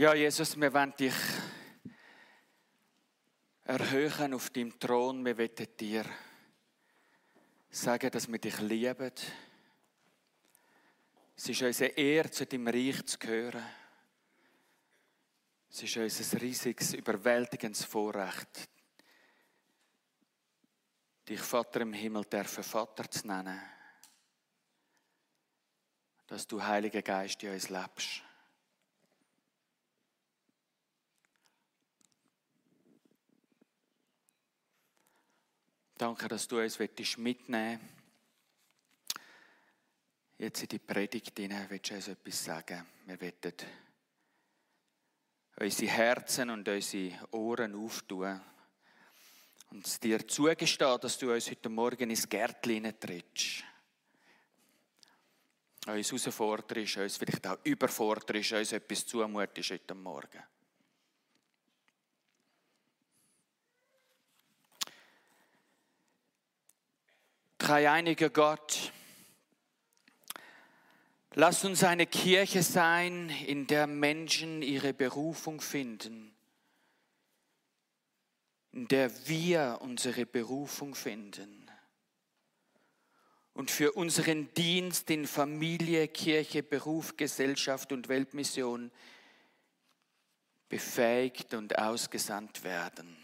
Ja, 0.00 0.14
Jesus, 0.14 0.58
wir 0.58 0.72
wollen 0.72 0.96
dich 0.96 1.12
erhöhen 3.64 4.32
auf 4.32 4.48
deinem 4.48 4.78
Thron. 4.80 5.22
Wir 5.26 5.36
wollen 5.36 5.76
dir 5.78 6.06
sagen, 7.68 8.10
dass 8.10 8.26
wir 8.26 8.38
dich 8.38 8.58
lieben. 8.60 9.12
Es 11.36 11.48
ist 11.50 11.60
unsere 11.60 11.90
Ehre, 11.90 12.30
zu 12.30 12.46
deinem 12.46 12.68
Reich 12.68 13.04
zu 13.04 13.18
gehören. 13.18 13.62
Es 15.68 15.82
ist 15.82 15.98
unser 15.98 16.40
riesiges, 16.40 16.94
überwältigendes 16.94 17.84
Vorrecht, 17.84 18.70
dich 21.28 21.40
Vater 21.40 21.82
im 21.82 21.92
Himmel 21.92 22.24
dürfen 22.24 22.64
Vater 22.64 23.10
zu 23.10 23.26
nennen. 23.26 23.60
Dass 26.26 26.46
du, 26.46 26.62
Heiliger 26.62 27.02
Geist, 27.02 27.42
in 27.42 27.52
uns 27.52 27.68
lebst. 27.68 28.29
Danke, 36.00 36.28
dass 36.28 36.48
du 36.48 36.58
uns 36.58 36.78
mitnehmen 37.18 37.78
willst. 37.78 39.20
Jetzt 40.38 40.62
in 40.62 40.68
die 40.68 40.78
Predigt 40.78 41.38
hinein 41.38 41.66
willst 41.68 41.90
du 41.90 41.94
uns 41.94 42.08
etwas 42.08 42.42
sagen. 42.42 42.86
Wir 43.04 43.20
wollen 43.20 43.52
unsere 45.56 45.90
Herzen 45.90 46.48
und 46.48 46.66
unsere 46.66 47.28
Ohren 47.32 47.74
auftun 47.74 48.40
und 49.68 50.02
dir 50.02 50.26
zugestehen, 50.26 50.98
dass 51.02 51.18
du 51.18 51.34
uns 51.34 51.50
heute 51.50 51.68
Morgen 51.68 52.08
ins 52.08 52.26
Gärtchen 52.26 52.98
trittst. 52.98 53.62
Uns 55.86 56.10
herausforderst, 56.10 56.96
uns 56.96 57.16
vielleicht 57.18 57.46
auch 57.46 57.58
überforderst, 57.62 58.52
uns 58.52 58.72
etwas 58.72 59.04
zumutest 59.04 59.72
heute 59.72 59.94
Morgen. 59.94 60.42
Dreieiniger 67.70 68.30
Gott, 68.30 68.92
lass 71.34 71.64
uns 71.64 71.84
eine 71.84 72.04
Kirche 72.04 72.64
sein, 72.64 73.30
in 73.46 73.68
der 73.68 73.86
Menschen 73.86 74.60
ihre 74.60 74.92
Berufung 74.92 75.60
finden, 75.60 76.34
in 78.72 78.88
der 78.88 79.28
wir 79.28 79.78
unsere 79.82 80.26
Berufung 80.26 80.96
finden 80.96 81.70
und 83.52 83.70
für 83.70 83.92
unseren 83.92 84.52
Dienst 84.54 85.08
in 85.08 85.28
Familie, 85.28 86.08
Kirche, 86.08 86.64
Beruf, 86.64 87.16
Gesellschaft 87.16 87.92
und 87.92 88.08
Weltmission 88.08 88.90
befähigt 90.68 91.54
und 91.54 91.78
ausgesandt 91.78 92.64
werden. 92.64 93.16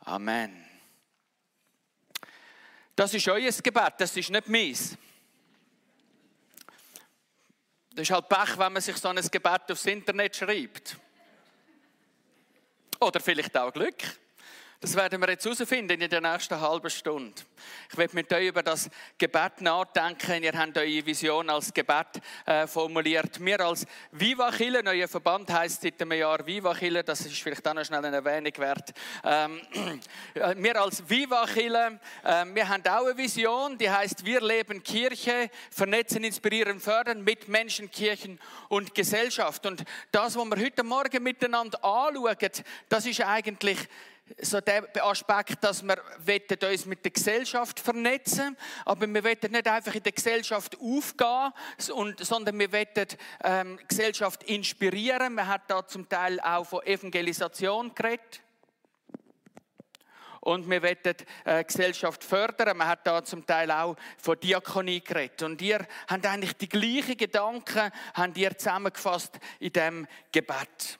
Amen. 0.00 0.69
Das 3.00 3.14
ist 3.14 3.26
euer 3.28 3.50
Gebet, 3.50 3.94
das 3.96 4.14
ist 4.14 4.28
nicht 4.28 4.46
meins. 4.46 4.94
Das 7.94 8.02
ist 8.02 8.10
halt 8.10 8.28
Pech, 8.28 8.58
wenn 8.58 8.74
man 8.74 8.82
sich 8.82 8.98
so 8.98 9.08
ein 9.08 9.16
Gebet 9.16 9.72
aufs 9.72 9.86
Internet 9.86 10.36
schreibt. 10.36 10.98
Oder 13.00 13.18
vielleicht 13.20 13.56
auch 13.56 13.72
Glück. 13.72 13.96
Das 14.82 14.96
werden 14.96 15.20
wir 15.20 15.28
jetzt 15.28 15.44
herausfinden 15.44 16.00
in 16.00 16.08
der 16.08 16.22
nächsten 16.22 16.58
halben 16.58 16.88
Stunde. 16.88 17.42
Ich 17.90 17.98
werde 17.98 18.14
mit 18.14 18.32
euch 18.32 18.48
über 18.48 18.62
das 18.62 18.88
Gebet 19.18 19.60
nachdenken. 19.60 20.42
Ihr 20.42 20.54
habt 20.54 20.78
eure 20.78 21.04
Vision 21.04 21.50
als 21.50 21.74
Gebet 21.74 22.06
äh, 22.46 22.66
formuliert. 22.66 23.44
Wir 23.44 23.60
als 23.60 23.84
Viva 24.10 24.50
Chile, 24.50 24.82
neuer 24.82 25.06
Verband 25.06 25.52
heißt 25.52 25.82
seit 25.82 26.00
einem 26.00 26.18
Jahr 26.18 26.46
Viva 26.46 26.74
Chile, 26.74 27.04
das 27.04 27.20
ist 27.26 27.42
vielleicht 27.42 27.68
auch 27.68 27.74
noch 27.74 27.84
schnell 27.84 28.02
eine 28.02 28.16
Erwähnung 28.16 28.54
wert. 28.56 28.94
Ähm, 29.22 29.60
äh, 30.32 30.54
wir 30.56 30.80
als 30.80 31.06
Viva 31.06 31.46
Chile, 31.46 32.00
äh, 32.24 32.46
wir 32.46 32.66
haben 32.66 32.82
auch 32.86 33.04
eine 33.04 33.18
Vision, 33.18 33.76
die 33.76 33.90
heißt 33.90 34.24
Wir 34.24 34.40
leben 34.40 34.82
Kirche, 34.82 35.50
vernetzen, 35.70 36.24
inspirieren, 36.24 36.80
fördern 36.80 37.22
mit 37.22 37.48
Menschen, 37.48 37.90
Kirchen 37.90 38.40
und 38.70 38.94
Gesellschaft. 38.94 39.66
Und 39.66 39.84
das, 40.10 40.36
was 40.36 40.44
wir 40.46 40.56
heute 40.56 40.84
Morgen 40.84 41.22
miteinander 41.22 41.84
anschauen, 41.84 42.64
das 42.88 43.04
ist 43.04 43.20
eigentlich 43.20 43.76
so 44.40 44.60
der 44.60 44.84
Aspekt, 45.04 45.62
dass 45.64 45.82
wir 45.82 45.98
uns 46.70 46.86
mit 46.86 47.04
der 47.04 47.12
Gesellschaft 47.12 47.80
vernetzen 47.80 48.56
aber 48.84 49.06
wir 49.06 49.24
wollen 49.24 49.38
nicht 49.50 49.68
einfach 49.68 49.94
in 49.94 50.02
der 50.02 50.12
Gesellschaft 50.12 50.76
aufgehen, 50.80 51.52
sondern 51.78 52.58
wir 52.58 52.72
wollen 52.72 53.06
ähm, 53.44 53.78
die 53.82 53.88
Gesellschaft 53.88 54.42
inspirieren. 54.44 55.34
Man 55.34 55.46
hat 55.46 55.62
da 55.68 55.86
zum 55.86 56.08
Teil 56.08 56.40
auch 56.40 56.64
von 56.64 56.84
Evangelisation 56.84 57.94
geredet. 57.94 58.40
Und 60.40 60.70
wir 60.70 60.82
wollen 60.82 61.16
äh, 61.44 61.64
Gesellschaft 61.64 62.24
fördern. 62.24 62.76
Man 62.76 62.88
hat 62.88 63.06
da 63.06 63.22
zum 63.22 63.44
Teil 63.44 63.70
auch 63.70 63.96
von 64.16 64.40
Diakonie 64.40 65.00
geredet. 65.00 65.42
Und 65.42 65.60
ihr 65.60 65.86
habt 66.08 66.26
eigentlich 66.26 66.56
die 66.56 66.68
gleichen 66.68 67.16
Gedanken, 67.16 67.90
habt 68.14 68.38
ihr 68.38 68.56
zusammengefasst 68.56 69.38
in 69.58 69.72
dem 69.72 70.06
Gebet. 70.32 70.99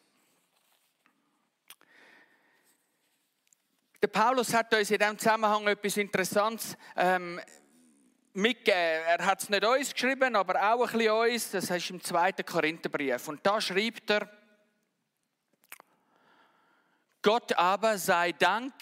Der 4.02 4.08
Paulus 4.08 4.54
hat 4.54 4.72
uns 4.72 4.90
in 4.90 4.98
diesem 4.98 5.18
Zusammenhang 5.18 5.66
etwas 5.66 5.98
Interessantes 5.98 6.74
ähm, 6.96 7.38
mitgegeben. 8.32 9.04
Er 9.06 9.26
hat 9.26 9.42
es 9.42 9.50
nicht 9.50 9.62
uns 9.62 9.92
geschrieben, 9.92 10.36
aber 10.36 10.72
auch 10.72 10.86
ein 10.86 10.98
bisschen 10.98 11.12
uns. 11.12 11.50
Das 11.50 11.68
ist 11.68 11.90
im 11.90 12.02
zweiten 12.02 12.46
Korintherbrief. 12.46 13.28
Und 13.28 13.44
da 13.44 13.60
schreibt 13.60 14.10
er, 14.10 14.26
Gott 17.20 17.52
aber 17.58 17.98
sei 17.98 18.32
Dank, 18.32 18.72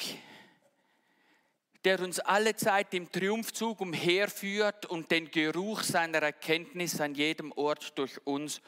der 1.82 1.98
uns 1.98 2.20
alle 2.20 2.54
Zeit 2.54 2.94
im 2.94 3.10
Triumphzug 3.10 3.80
umherführt 3.80 4.86
und 4.86 5.10
den 5.10 5.32
Geruch 5.32 5.82
seiner 5.82 6.22
Erkenntnis 6.22 7.00
an 7.00 7.16
jedem 7.16 7.50
Ort 7.50 7.98
durch 7.98 8.24
uns 8.24 8.60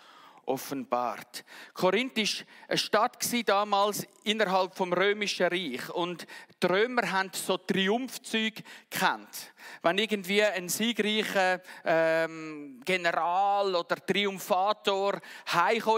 offenbart. 0.51 1.45
Korinth 1.73 2.17
war 2.17 2.47
eine 2.69 2.79
Stadt 2.79 3.49
damals 3.49 4.07
innerhalb 4.25 4.77
vom 4.77 4.93
römischen 4.93 5.47
Reich 5.47 5.89
und 5.91 6.27
die 6.63 6.67
Römer 6.67 7.11
haben 7.11 7.31
so 7.33 7.57
Triumphzüge 7.57 8.63
kennt. 8.91 9.53
Wenn 9.83 9.99
irgendwie 9.99 10.43
ein 10.43 10.69
siegreicher 10.69 11.61
ähm, 11.85 12.81
General 12.85 13.75
oder 13.75 13.97
Triumphator 13.97 15.21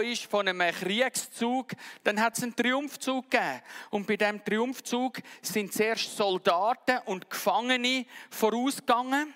ist 0.05 0.25
von 0.27 0.47
einem 0.47 0.73
Kriegszug, 0.75 1.73
dann 2.05 2.21
hat 2.21 2.37
es 2.37 2.43
einen 2.43 2.55
Triumphzug 2.55 3.31
gegeben. 3.31 3.63
Und 3.91 4.07
bei 4.07 4.17
diesem 4.17 4.45
Triumphzug 4.45 5.19
sind 5.41 5.73
zuerst 5.73 6.17
Soldaten 6.17 6.99
und 7.07 7.29
Gefangene 7.29 8.07
vorausgegangen. 8.31 9.35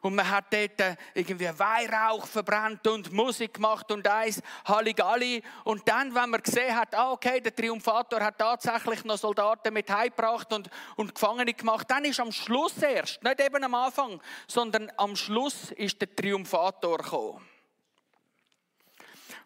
Und 0.00 0.14
man 0.14 0.28
hat 0.28 0.46
dort 0.52 0.96
irgendwie 1.14 1.50
Weihrauch 1.58 2.26
verbrannt 2.26 2.86
und 2.86 3.12
Musik 3.12 3.54
gemacht 3.54 3.90
und 3.90 4.06
eins 4.06 4.42
Halligalli. 4.64 5.42
Und 5.64 5.88
dann, 5.88 6.14
wenn 6.14 6.30
man 6.30 6.42
gesehen 6.42 6.74
hat, 6.74 6.94
ah, 6.94 7.12
okay, 7.12 7.40
der 7.40 7.54
Triumphator 7.54 8.20
hat 8.20 8.38
tatsächlich 8.38 9.04
noch 9.04 9.18
Soldaten 9.18 9.72
mit 9.72 9.90
heimgebracht 9.90 10.52
und, 10.52 10.70
und 10.96 11.14
Gefangene 11.14 11.54
gemacht, 11.54 11.90
dann 11.90 12.04
ist 12.04 12.20
am 12.20 12.32
Schluss 12.32 12.78
erst, 12.82 13.22
nicht 13.22 13.40
eben 13.40 13.62
am 13.64 13.74
Anfang, 13.74 14.20
sondern 14.46 14.90
am 14.96 15.16
Schluss 15.16 15.70
ist 15.72 16.00
der 16.00 16.14
Triumphator 16.14 16.98
gekommen. 16.98 17.48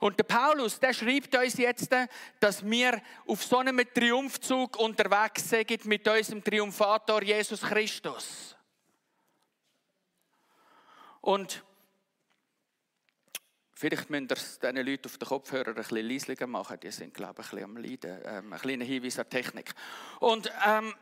Und 0.02 0.18
der 0.18 0.24
Paulus, 0.24 0.80
der 0.80 0.92
schreibt 0.92 1.36
uns 1.36 1.56
jetzt, 1.58 1.94
dass 2.40 2.68
wir 2.68 3.00
auf 3.24 3.44
so 3.44 3.58
einem 3.58 3.80
Triumphzug 3.94 4.76
unterwegs 4.76 5.48
sind 5.48 5.84
mit 5.84 6.08
unserem 6.08 6.42
Triumphator 6.42 7.22
Jesus 7.22 7.60
Christus. 7.60 8.56
Und 11.22 11.64
vielleicht 13.74 14.10
müsst 14.10 14.30
ihr 14.30 14.36
es 14.36 14.58
diesen 14.58 14.76
Leuten 14.76 15.06
auf 15.06 15.18
den 15.18 15.28
Kopfhörer 15.28 15.68
ein 15.68 15.74
bisschen 15.76 16.08
leislicher 16.08 16.46
machen. 16.48 16.78
Die 16.80 16.90
sind, 16.90 17.14
glaube 17.14 17.42
ich, 17.42 17.52
ein 17.52 17.56
bisschen 17.56 17.64
am 17.64 17.76
Leiden. 17.76 18.20
Ähm, 18.24 18.52
ein 18.52 18.60
kleiner 18.60 18.84
Hinweis 18.84 19.18
an 19.20 19.30
Technik. 19.30 19.72
Und, 20.18 20.52
ähm, 20.66 20.92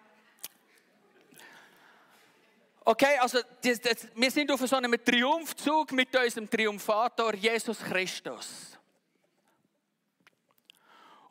okay, 2.85 3.19
also 3.19 3.41
das, 3.63 3.81
das, 3.81 4.09
wir 4.15 4.31
sind 4.31 4.53
auf 4.53 4.61
so 4.61 4.77
einem 4.77 5.03
Triumphzug 5.03 5.93
mit 5.93 6.15
unserem 6.15 6.49
Triumphator 6.51 7.35
Jesus 7.35 7.79
Christus. 7.79 8.79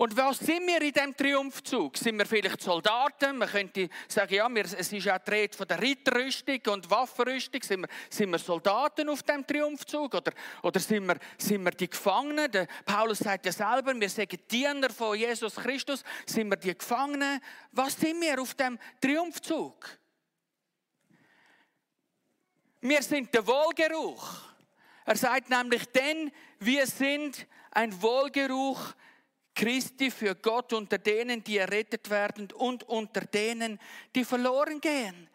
Und 0.02 0.16
was 0.16 0.38
sind 0.38 0.66
wir 0.66 0.82
in 0.82 0.94
diesem 0.94 1.14
Triumphzug? 1.14 1.98
Sind 1.98 2.18
wir 2.18 2.26
vielleicht 2.26 2.62
Soldaten? 2.62 3.38
Man 3.38 3.50
könnte 3.50 3.90
sagen, 4.08 4.34
ja, 4.34 4.50
es 4.50 4.74
ist 4.74 5.04
ja 5.04 5.20
die 5.20 5.30
Rede 5.30 5.58
von 5.58 5.68
der 5.68 5.82
Ritterrüstung 5.82 6.62
und 6.70 6.90
Waffenrüstung. 6.90 7.62
Sind 7.62 7.82
wir, 7.82 7.90
sind 8.10 8.30
wir 8.30 8.40
Soldaten 8.40 9.10
auf 9.10 9.24
diesem 9.24 9.46
Triumphzug? 9.46 10.14
Oder, 10.14 10.32
oder 10.64 10.80
sind, 10.80 11.06
wir, 11.06 11.18
sind 11.38 11.66
wir 11.66 11.72
die 11.72 11.90
Gefangenen? 11.90 12.50
Der 12.50 12.68
Paulus 12.86 13.20
sagt 13.20 13.46
ja 13.46 13.52
selber, 13.52 13.94
wir 13.94 14.10
sagen 14.10 14.40
Diener 14.50 14.90
von 14.90 15.18
Jesus 15.18 15.56
Christus. 15.56 16.02
Sind 16.26 16.48
wir 16.48 16.56
die 16.56 16.78
Gefangenen? 16.78 17.42
Was 17.74 18.00
sind 18.00 18.22
wir 18.22 18.42
auf 18.42 18.54
dem 18.54 18.80
Triumphzug? 19.02 19.86
Wir 22.80 23.04
sind 23.04 23.34
der 23.34 23.46
Wohlgeruch. 23.46 24.44
Er 25.04 25.18
sagt 25.18 25.50
nämlich, 25.50 25.84
denn 25.92 26.32
wir 26.60 26.88
sind 26.88 27.46
ein 27.72 28.02
Wohlgeruch 28.02 28.94
Christi 29.60 30.10
für 30.10 30.36
Gott 30.36 30.72
unter 30.72 30.98
denen, 30.98 31.44
die 31.44 31.58
errettet 31.58 32.10
werden 32.10 32.50
und 32.54 32.84
unter 32.84 33.20
denen, 33.20 33.78
die 34.16 34.24
verloren 34.24 34.80
gehen. 34.80 35.30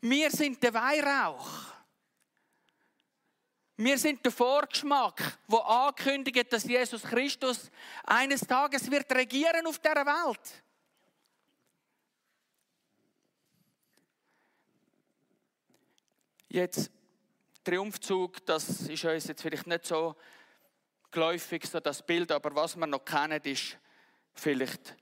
Wir 0.00 0.30
sind 0.30 0.62
der 0.62 0.72
Weihrauch. 0.72 1.46
Wir 3.76 3.98
sind 3.98 4.24
der 4.24 4.32
Vorgeschmack, 4.32 5.38
wo 5.46 5.58
ankündigt, 5.58 6.50
dass 6.50 6.64
Jesus 6.64 7.02
Christus 7.02 7.70
eines 8.04 8.40
Tages 8.40 8.90
wird 8.90 9.12
regieren 9.12 9.66
auf 9.66 9.78
der 9.78 9.96
Welt. 10.06 10.62
Jetzt 16.48 16.90
Triumphzug, 17.62 18.46
das 18.46 18.88
ist 18.88 19.04
uns 19.04 19.26
jetzt 19.26 19.42
vielleicht 19.42 19.66
nicht 19.66 19.84
so 19.84 20.16
geläufig, 21.16 21.66
so 21.66 21.80
das 21.80 22.04
Bild, 22.04 22.30
aber 22.30 22.54
was 22.54 22.76
wir 22.76 22.86
noch 22.86 23.02
kennen, 23.02 23.40
ist 23.44 23.78
vielleicht 24.34 24.94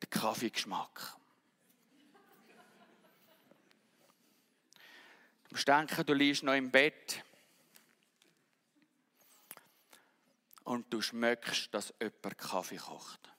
der 0.00 0.08
Kaffeegeschmack. 0.08 1.16
Du 5.48 5.56
musst 5.56 5.66
denken, 5.66 6.06
du 6.06 6.14
liegst 6.14 6.44
noch 6.44 6.54
im 6.54 6.70
Bett 6.70 7.24
und 10.62 10.92
du 10.92 11.02
schmeckst, 11.02 11.74
dass 11.74 11.92
jemand 12.00 12.38
Kaffee 12.38 12.76
kocht. 12.76 13.32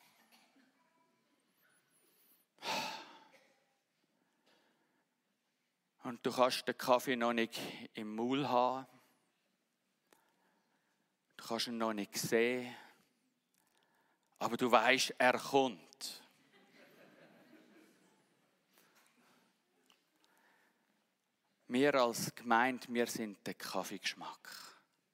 Und 6.04 6.26
du 6.26 6.32
kannst 6.34 6.68
den 6.68 6.78
Kaffee 6.78 7.16
noch 7.16 7.32
nicht 7.32 7.58
im 7.94 8.16
Maul 8.16 8.50
haben. 8.50 8.86
Du 11.42 11.48
kannst 11.48 11.68
ihn 11.68 11.78
noch 11.78 11.92
nicht 11.92 12.16
sehen. 12.16 12.74
Aber 14.38 14.58
du 14.58 14.72
weißt, 14.72 15.16
er 15.18 15.40
kommt. 15.40 16.22
Wir 21.68 21.96
als 21.96 22.36
Gemeinde, 22.36 22.86
wir 22.90 23.08
sind 23.08 23.46
der 23.48 23.56
Kaffeegeschmack, 23.56 24.50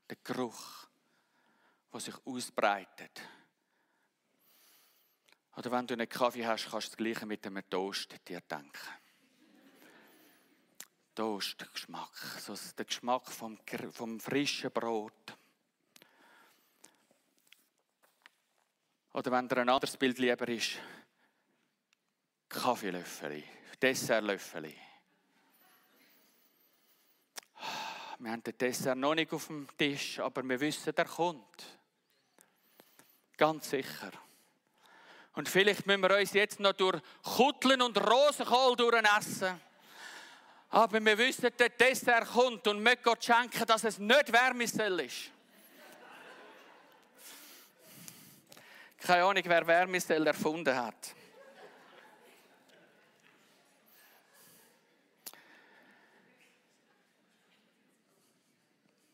der 0.10 0.18
Geruch, 0.24 0.88
der 1.94 2.00
sich 2.02 2.16
ausbreitet. 2.26 3.22
Oder 5.56 5.72
wenn 5.72 5.88
du 5.88 5.94
einen 5.94 6.10
Kaffee 6.10 6.46
hast, 6.46 6.70
kannst 6.70 6.88
du 6.88 6.92
das 6.92 6.98
Gleiche 6.98 7.26
mit 7.26 7.46
einem 7.48 7.68
Toast 7.70 8.16
dir 8.28 8.42
denken. 8.42 8.90
Toastgeschmack, 11.16 12.16
so 12.40 12.54
der 12.78 12.86
Geschmack 12.86 13.32
vom, 13.32 13.58
vom 13.92 14.20
frischen 14.20 14.72
Brot. 14.72 15.37
Oder 19.18 19.32
wenn 19.32 19.48
dir 19.50 19.58
ein 19.58 19.70
anderes 19.70 19.98
Bild 19.98 20.20
lieber 20.20 20.48
ist, 20.48 20.78
Kaffeelöffel, 22.48 23.44
Dessertlöffel. 23.82 24.72
Wir 28.20 28.32
haben 28.32 28.44
den 28.44 28.56
Dessert 28.60 28.96
noch 28.96 29.16
nicht 29.16 29.34
auf 29.34 29.48
dem 29.48 29.68
Tisch, 29.76 30.20
aber 30.20 30.44
wir 30.44 30.60
wissen, 30.60 30.94
der 30.94 31.06
kommt. 31.06 31.66
Ganz 33.38 33.72
sicher. 33.72 34.12
Und 35.34 35.50
vielleicht 35.50 35.88
müssen 35.88 36.02
wir 36.02 36.16
uns 36.16 36.34
jetzt 36.34 36.60
noch 36.60 36.74
durch 36.74 37.02
Kutteln 37.24 37.82
und 37.82 37.98
Rosenkohl 37.98 38.76
durchessen. 38.76 39.60
Aber 40.70 41.04
wir 41.04 41.18
wissen, 41.18 41.50
der 41.58 41.70
Dessert 41.70 42.28
kommt 42.28 42.68
und 42.68 42.84
möchte 42.84 43.02
Gott 43.02 43.24
schenken, 43.24 43.66
dass 43.66 43.84
es 43.84 43.98
nicht 43.98 44.32
Wärmesell 44.32 45.00
ist. 45.00 45.32
Keine 48.98 49.24
Ahnung, 49.24 49.44
wer 49.46 49.68
Wärmesell 49.68 50.26
erfunden 50.26 50.76
hat. 50.76 51.16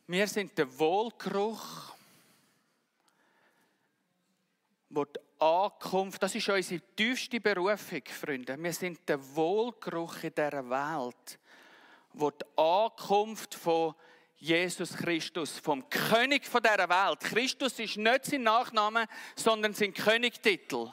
Wir 0.08 0.28
sind 0.28 0.58
der 0.58 0.80
Wohlgeruch, 0.80 1.96
wo 4.90 5.06
die 5.06 5.20
Ankunft, 5.40 6.22
das 6.22 6.36
ist 6.36 6.48
unsere 6.48 6.82
tiefste 6.96 7.40
Berufung, 7.40 8.02
Freunde. 8.06 8.62
Wir 8.62 8.74
sind 8.74 9.08
der 9.10 9.36
Wohlgeruch 9.36 10.24
in 10.24 10.36
dieser 10.36 10.70
Welt, 10.70 11.40
wo 12.14 12.32
die 12.32 12.46
Ankunft 12.56 13.56
von 13.56 13.96
Jesus 14.44 14.94
Christus, 14.98 15.58
vom 15.58 15.90
König 15.90 16.46
von 16.46 16.62
dieser 16.62 16.90
Welt. 16.90 17.22
Christus 17.22 17.80
ist 17.80 17.96
nicht 17.96 18.26
sein 18.26 18.44
Nachname, 18.44 19.08
sondern 19.38 19.74
sein 19.74 19.94
Königtitel. 19.94 20.92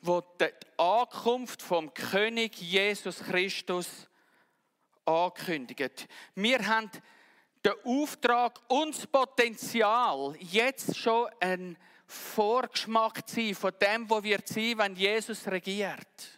Wo 0.00 0.22
die 0.40 0.48
Ankunft 0.76 1.60
vom 1.60 1.92
König 1.92 2.54
Jesus 2.60 3.18
Christus 3.18 3.88
ankündigt. 5.04 6.06
Wir 6.36 6.64
haben 6.64 6.88
den 7.64 7.72
Auftrag 7.82 8.60
und 8.68 8.96
das 8.96 9.04
Potenzial, 9.04 10.36
jetzt 10.38 10.96
schon 10.96 11.28
ein 11.40 11.76
Vorgeschmack 12.06 13.28
zu 13.28 13.34
sein 13.34 13.54
von 13.56 13.72
dem, 13.82 14.08
wo 14.08 14.22
wir 14.22 14.38
sein, 14.44 14.78
wenn 14.78 14.94
Jesus 14.94 15.48
regiert. 15.48 16.37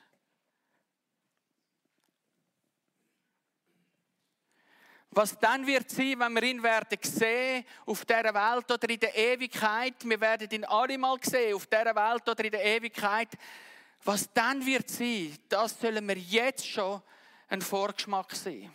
Was 5.12 5.36
dann 5.38 5.66
wird 5.66 5.90
sein, 5.90 6.18
wenn 6.18 6.32
wir 6.34 6.42
ihn 6.44 6.62
werden 6.62 6.98
sehen 7.02 7.64
auf 7.84 8.04
dieser 8.04 8.32
Welt 8.32 8.70
oder 8.70 8.88
in 8.88 9.00
der 9.00 9.14
Ewigkeit. 9.16 9.94
Wir 10.04 10.20
werden 10.20 10.48
ihn 10.50 10.64
alle 10.64 10.96
mal 10.96 11.18
sehen 11.20 11.54
auf 11.54 11.66
dieser 11.66 11.96
Welt 11.96 12.28
oder 12.28 12.44
in 12.44 12.52
der 12.52 12.64
Ewigkeit. 12.64 13.28
Was 14.04 14.32
dann 14.32 14.64
wird 14.64 14.88
sein, 14.88 15.36
das 15.48 15.80
sollen 15.80 16.06
wir 16.06 16.16
jetzt 16.16 16.66
schon 16.66 17.02
ein 17.48 17.60
Vorgeschmack 17.60 18.34
sein. 18.36 18.72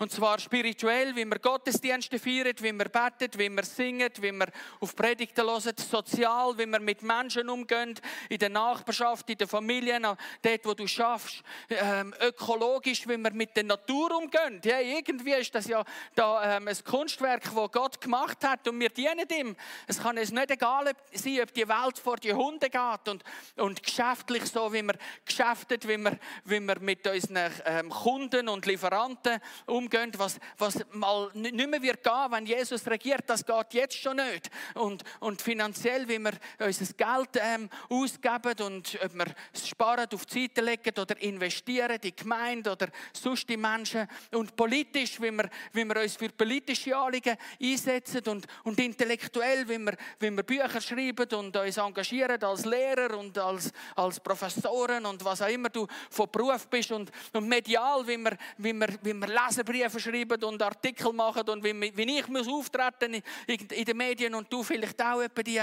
Und 0.00 0.10
zwar 0.10 0.38
spirituell, 0.38 1.14
wie 1.14 1.26
wir 1.26 1.38
Gottesdienste 1.38 2.18
feiern, 2.18 2.54
wie 2.60 2.72
wir 2.72 2.86
beten, 2.86 3.38
wie 3.38 3.50
wir 3.50 3.64
singen, 3.64 4.08
wie 4.22 4.32
wir 4.32 4.46
auf 4.80 4.96
Predigten 4.96 5.44
hören, 5.44 5.74
sozial, 5.76 6.56
wie 6.56 6.64
wir 6.64 6.80
mit 6.80 7.02
Menschen 7.02 7.50
umgehen, 7.50 8.00
in 8.30 8.38
der 8.38 8.48
Nachbarschaft, 8.48 9.28
in 9.28 9.36
der 9.36 9.46
Familie, 9.46 10.00
dort, 10.00 10.64
wo 10.64 10.72
du 10.72 10.86
schaffst, 10.86 11.42
ähm, 11.68 12.14
ökologisch, 12.18 13.06
wie 13.06 13.18
wir 13.18 13.30
mit 13.34 13.54
der 13.54 13.64
Natur 13.64 14.16
umgehen. 14.16 14.62
Ja, 14.64 14.80
irgendwie 14.80 15.34
ist 15.34 15.54
das 15.54 15.66
ja 15.66 15.84
da, 16.14 16.56
ähm, 16.56 16.68
ein 16.68 16.78
Kunstwerk, 16.82 17.42
das 17.42 17.70
Gott 17.70 18.00
gemacht 18.00 18.42
hat 18.42 18.66
und 18.68 18.80
wir 18.80 18.88
dienen 18.88 19.28
ihm. 19.38 19.54
Es 19.86 20.02
kann 20.02 20.16
uns 20.16 20.32
nicht 20.32 20.50
egal 20.50 20.94
sein, 21.12 21.40
ob 21.42 21.52
die 21.52 21.68
Welt 21.68 21.98
vor 21.98 22.16
die 22.16 22.32
Hunde 22.32 22.70
geht 22.70 23.06
und, 23.06 23.22
und 23.56 23.82
geschäftlich 23.82 24.46
so, 24.46 24.72
wie 24.72 24.80
wir 24.80 24.96
geschäftet, 25.26 25.86
wie 25.86 25.98
wir, 25.98 26.18
wie 26.46 26.60
wir 26.60 26.80
mit 26.80 27.06
unseren 27.06 27.52
ähm, 27.66 27.90
Kunden 27.90 28.48
und 28.48 28.64
Lieferanten 28.64 29.38
umgehen 29.66 29.89
umgehen, 29.90 30.12
was, 30.16 30.38
was 30.58 30.78
mal 30.92 31.30
nicht 31.34 31.54
mehr 31.54 31.82
wird 31.82 32.02
gehen, 32.02 32.26
wenn 32.30 32.46
Jesus 32.46 32.86
regiert, 32.86 33.22
das 33.26 33.44
geht 33.44 33.74
jetzt 33.74 33.96
schon 33.96 34.16
nicht. 34.16 34.50
Und, 34.74 35.02
und 35.20 35.42
finanziell, 35.42 36.08
wie 36.08 36.18
wir 36.18 36.32
unser 36.58 36.94
Geld 36.94 37.28
ähm, 37.36 37.68
ausgeben 37.88 38.66
und 38.66 38.98
ob 39.02 39.14
wir 39.14 39.26
es 39.52 39.68
sparen, 39.68 40.06
auf 40.12 40.26
die 40.26 40.42
Seite 40.42 40.60
legen 40.60 40.98
oder 40.98 41.20
investieren 41.20 41.90
in 41.92 42.00
die 42.00 42.16
Gemeinde 42.16 42.72
oder 42.72 42.88
sonst 43.12 43.48
die 43.48 43.56
Menschen. 43.56 44.06
Und 44.32 44.54
politisch, 44.54 45.20
wie 45.20 45.30
wir, 45.30 45.48
wie 45.72 45.84
wir 45.84 46.00
uns 46.00 46.16
für 46.16 46.28
politische 46.28 46.96
Anliegen 46.96 47.36
einsetzen 47.60 48.22
und, 48.28 48.46
und 48.64 48.78
intellektuell, 48.78 49.68
wie 49.68 49.78
wir, 49.78 49.96
wie 50.18 50.30
wir 50.30 50.42
Bücher 50.42 50.80
schreiben 50.80 51.28
und 51.34 51.56
uns 51.56 51.76
engagieren 51.76 52.42
als 52.42 52.64
Lehrer 52.64 53.18
und 53.18 53.36
als, 53.38 53.72
als 53.96 54.20
Professoren 54.20 55.04
und 55.06 55.24
was 55.24 55.42
auch 55.42 55.48
immer 55.48 55.68
du 55.68 55.86
von 56.10 56.28
Beruf 56.30 56.68
bist 56.68 56.92
und, 56.92 57.10
und 57.32 57.48
medial, 57.48 58.06
wie 58.06 58.16
wir, 58.16 58.36
wie 58.58 58.72
wir, 58.72 58.88
wie 59.02 59.14
wir 59.14 59.26
Leserbriefe 59.28 59.79
Briefe 59.80 60.00
schreiben 60.00 60.44
und 60.44 60.62
Artikel 60.62 61.12
machen 61.12 61.48
und 61.48 61.64
wie, 61.64 61.96
wie 61.96 62.18
ich 62.18 62.28
muss 62.28 62.48
auftreten 62.48 63.14
in, 63.14 63.22
in 63.46 63.84
den 63.84 63.96
Medien 63.96 64.34
und 64.34 64.52
du 64.52 64.62
vielleicht 64.62 65.00
auch 65.00 65.20
etwa 65.20 65.42
die. 65.42 65.62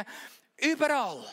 Überall. 0.57 1.23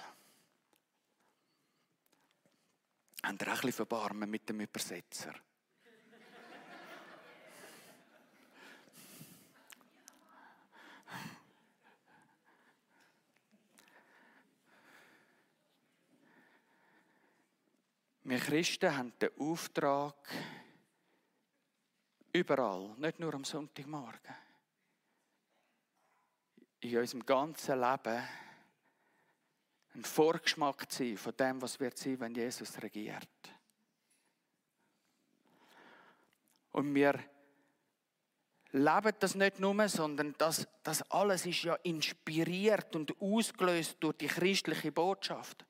Haben 3.23 3.39
ihr 3.41 3.47
auch 3.47 3.53
ein 3.53 3.55
bisschen 3.55 3.73
Verbarmen 3.73 4.29
mit 4.29 4.47
dem 4.49 4.61
Übersetzer? 4.61 5.35
Wir 18.27 18.39
Christen 18.39 18.97
haben 18.97 19.13
den 19.19 19.31
Auftrag, 19.39 20.15
Überall, 22.37 22.93
nicht 22.97 23.21
nur 23.21 23.33
am 23.33 23.45
Sonntagmorgen. 23.45 24.35
In 26.81 26.99
unserem 26.99 27.25
ganzen 27.25 27.81
Leben 27.81 28.29
ein 29.95 30.05
Vorgeschmack 30.05 30.87
sein 30.89 31.17
von 31.17 31.37
dem, 31.37 31.63
was 31.63 31.79
wird 31.79 31.97
sein, 31.97 32.19
wenn 32.19 32.35
Jesus 32.35 32.83
regiert. 32.83 33.29
Und 36.73 36.93
wir 36.93 37.21
leben 38.73 39.15
das 39.21 39.37
nicht 39.37 39.61
nur, 39.61 39.89
sondern 39.89 40.35
das, 40.37 40.67
das 40.83 41.09
alles 41.13 41.47
ist 41.47 41.63
ja 41.63 41.77
inspiriert 41.85 42.97
und 42.97 43.15
ausgelöst 43.21 43.99
durch 44.01 44.17
die 44.17 44.27
christliche 44.27 44.91
Botschaft. 44.91 45.65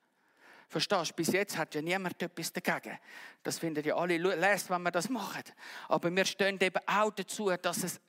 Verstehst 0.74 1.10
du? 1.12 1.14
Bis 1.14 1.28
jetzt 1.28 1.56
hat 1.56 1.72
ja 1.76 1.80
niemand 1.80 2.20
etwas 2.20 2.52
dagegen. 2.52 2.98
Das 3.44 3.60
finden 3.60 3.84
ja 3.84 3.94
alle 3.94 4.16
lässig, 4.16 4.70
wenn 4.70 4.82
wir 4.82 4.90
das 4.90 5.08
machen. 5.08 5.44
Aber 5.88 6.10
wir 6.10 6.24
stehen 6.24 6.60
eben 6.60 6.80
auch 6.84 7.12
dazu, 7.12 7.48
dass, 7.50 7.84
es, 7.84 8.00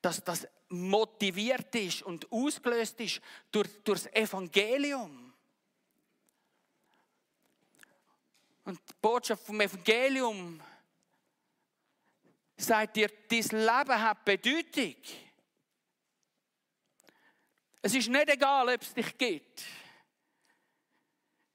dass 0.00 0.24
das 0.24 0.48
motiviert 0.70 1.74
ist 1.74 2.00
und 2.00 2.26
ausgelöst 2.32 2.98
ist 3.00 3.20
durch, 3.52 3.68
durch 3.84 4.04
das 4.04 4.14
Evangelium. 4.14 5.34
Und 8.64 8.78
die 8.78 8.94
Botschaft 9.02 9.44
vom 9.44 9.60
Evangelium 9.60 10.62
sagt 12.56 12.96
dir, 12.96 13.10
dein 13.28 13.42
Leben 13.50 14.00
hat 14.00 14.24
Bedeutung. 14.24 14.96
Es 17.82 17.94
ist 17.94 18.08
nicht 18.08 18.30
egal, 18.30 18.66
ob 18.74 18.80
es 18.80 18.94
dich 18.94 19.18
gibt. 19.18 19.62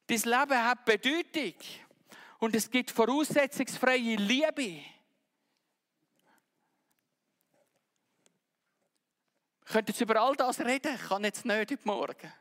Dein 0.09 0.21
Leben 0.21 0.65
hat 0.65 0.85
Bedeutung. 0.85 1.53
Und 2.39 2.55
es 2.55 2.69
gibt 2.71 2.89
voraussetzungsfreie 2.89 4.15
Liebe. 4.15 4.81
Ich 9.65 9.71
könnte 9.71 9.91
jetzt 9.91 10.01
über 10.01 10.19
all 10.19 10.35
das 10.35 10.59
reden, 10.61 10.95
ich 10.95 11.07
kann 11.07 11.23
jetzt 11.23 11.45
nicht 11.45 11.55
heute 11.55 11.77
Morgen. 11.83 12.33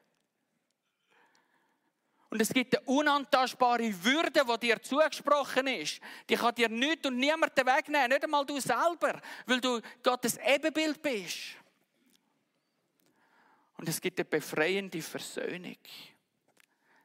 Und 2.30 2.40
es 2.40 2.48
gibt 2.48 2.74
eine 2.74 2.86
unantastbare 2.86 4.02
Würde, 4.02 4.44
die 4.46 4.66
dir 4.66 4.80
zugesprochen 4.80 5.66
ist. 5.66 6.00
Die 6.26 6.36
kann 6.36 6.54
dir 6.54 6.70
nichts 6.70 7.06
und 7.06 7.18
niemand 7.18 7.54
wegnehmen, 7.54 8.08
nicht 8.08 8.24
einmal 8.24 8.46
du 8.46 8.58
selber, 8.60 9.20
weil 9.44 9.60
du 9.60 9.82
Gottes 10.02 10.38
Ebenbild 10.38 11.02
bist. 11.02 11.56
Und 13.76 13.86
es 13.90 14.00
gibt 14.00 14.18
eine 14.18 14.24
befreiende 14.24 15.02
Versöhnung. 15.02 15.76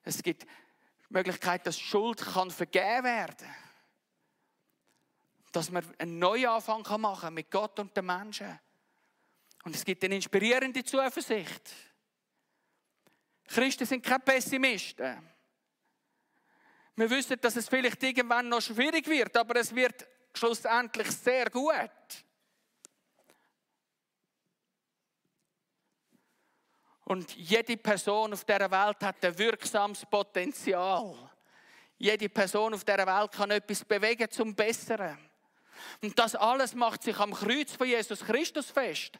Es 0.03 0.21
gibt 0.21 0.43
die 0.43 0.47
Möglichkeit, 1.09 1.65
dass 1.65 1.79
Schuld 1.79 2.19
kann 2.19 2.51
vergeben 2.51 3.03
werden 3.03 3.47
Dass 5.51 5.71
man 5.71 5.85
einen 5.97 6.19
Neuanfang 6.19 6.83
machen 6.99 7.21
kann 7.21 7.33
mit 7.33 7.49
Gott 7.49 7.79
und 7.79 7.95
den 7.95 8.05
Menschen. 8.05 8.59
Und 9.63 9.75
es 9.75 9.85
gibt 9.85 10.03
eine 10.03 10.15
inspirierende 10.15 10.83
Zuversicht. 10.83 11.73
Christen 13.47 13.85
sind 13.85 14.03
keine 14.03 14.19
Pessimisten. 14.19 15.29
Wir 16.95 17.09
wissen, 17.09 17.39
dass 17.39 17.55
es 17.55 17.69
vielleicht 17.69 18.03
irgendwann 18.03 18.49
noch 18.49 18.61
schwierig 18.61 19.07
wird, 19.07 19.35
aber 19.37 19.55
es 19.55 19.73
wird 19.73 20.05
schlussendlich 20.33 21.09
sehr 21.11 21.49
gut. 21.49 21.91
Und 27.05 27.35
jede 27.35 27.77
Person 27.77 28.33
auf 28.33 28.45
dieser 28.45 28.71
Welt 28.71 28.97
hat 29.01 29.23
ein 29.23 29.37
wirksames 29.37 30.05
Potenzial. 30.05 31.15
Jede 31.97 32.29
Person 32.29 32.73
auf 32.73 32.83
dieser 32.83 33.05
Welt 33.05 33.31
kann 33.31 33.51
etwas 33.51 33.83
bewegen 33.83 34.29
zum 34.31 34.55
Besseren. 34.55 35.17
Und 36.01 36.17
das 36.17 36.35
alles 36.35 36.73
macht 36.75 37.03
sich 37.03 37.17
am 37.17 37.33
Kreuz 37.33 37.73
von 37.73 37.87
Jesus 37.87 38.21
Christus 38.21 38.71
fest. 38.71 39.19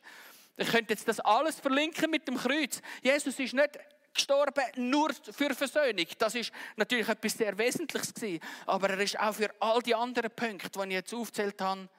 Ich 0.56 0.70
könnte 0.70 0.94
jetzt 0.94 1.08
das 1.08 1.20
alles 1.20 1.60
verlinken 1.60 2.10
mit 2.10 2.28
dem 2.28 2.38
Kreuz. 2.38 2.82
Jesus 3.02 3.40
ist 3.40 3.54
nicht 3.54 3.80
gestorben 4.14 4.64
nur 4.76 5.12
für 5.14 5.54
Versöhnung. 5.54 6.06
Das 6.18 6.36
ist 6.36 6.52
natürlich 6.76 7.10
etwas 7.10 7.34
sehr 7.34 7.58
Wesentliches 7.58 8.14
gewesen. 8.14 8.40
Aber 8.66 8.90
er 8.92 9.00
ist 9.00 9.20
auch 9.20 9.34
für 9.34 9.50
all 9.60 9.82
die 9.82 9.96
anderen 9.96 10.32
Punkte, 10.32 10.70
die 10.70 10.88
ich 10.90 10.94
jetzt 10.94 11.14
aufgezählt 11.14 11.60
habe, 11.62 11.90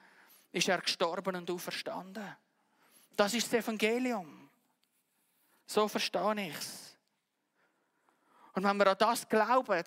ist 0.51 0.69
er 0.69 0.79
gestorben 0.79 1.35
und 1.35 1.51
auferstanden. 1.51 2.35
Das 3.15 3.33
ist 3.33 3.51
das 3.51 3.59
Evangelium. 3.59 4.44
So 5.65 5.87
verstehe 5.87 6.47
ich 6.47 6.55
es. 6.57 6.97
Und 8.53 8.63
wenn 8.63 8.77
wir 8.77 8.87
an 8.87 8.97
das 8.97 9.27
glauben, 9.27 9.83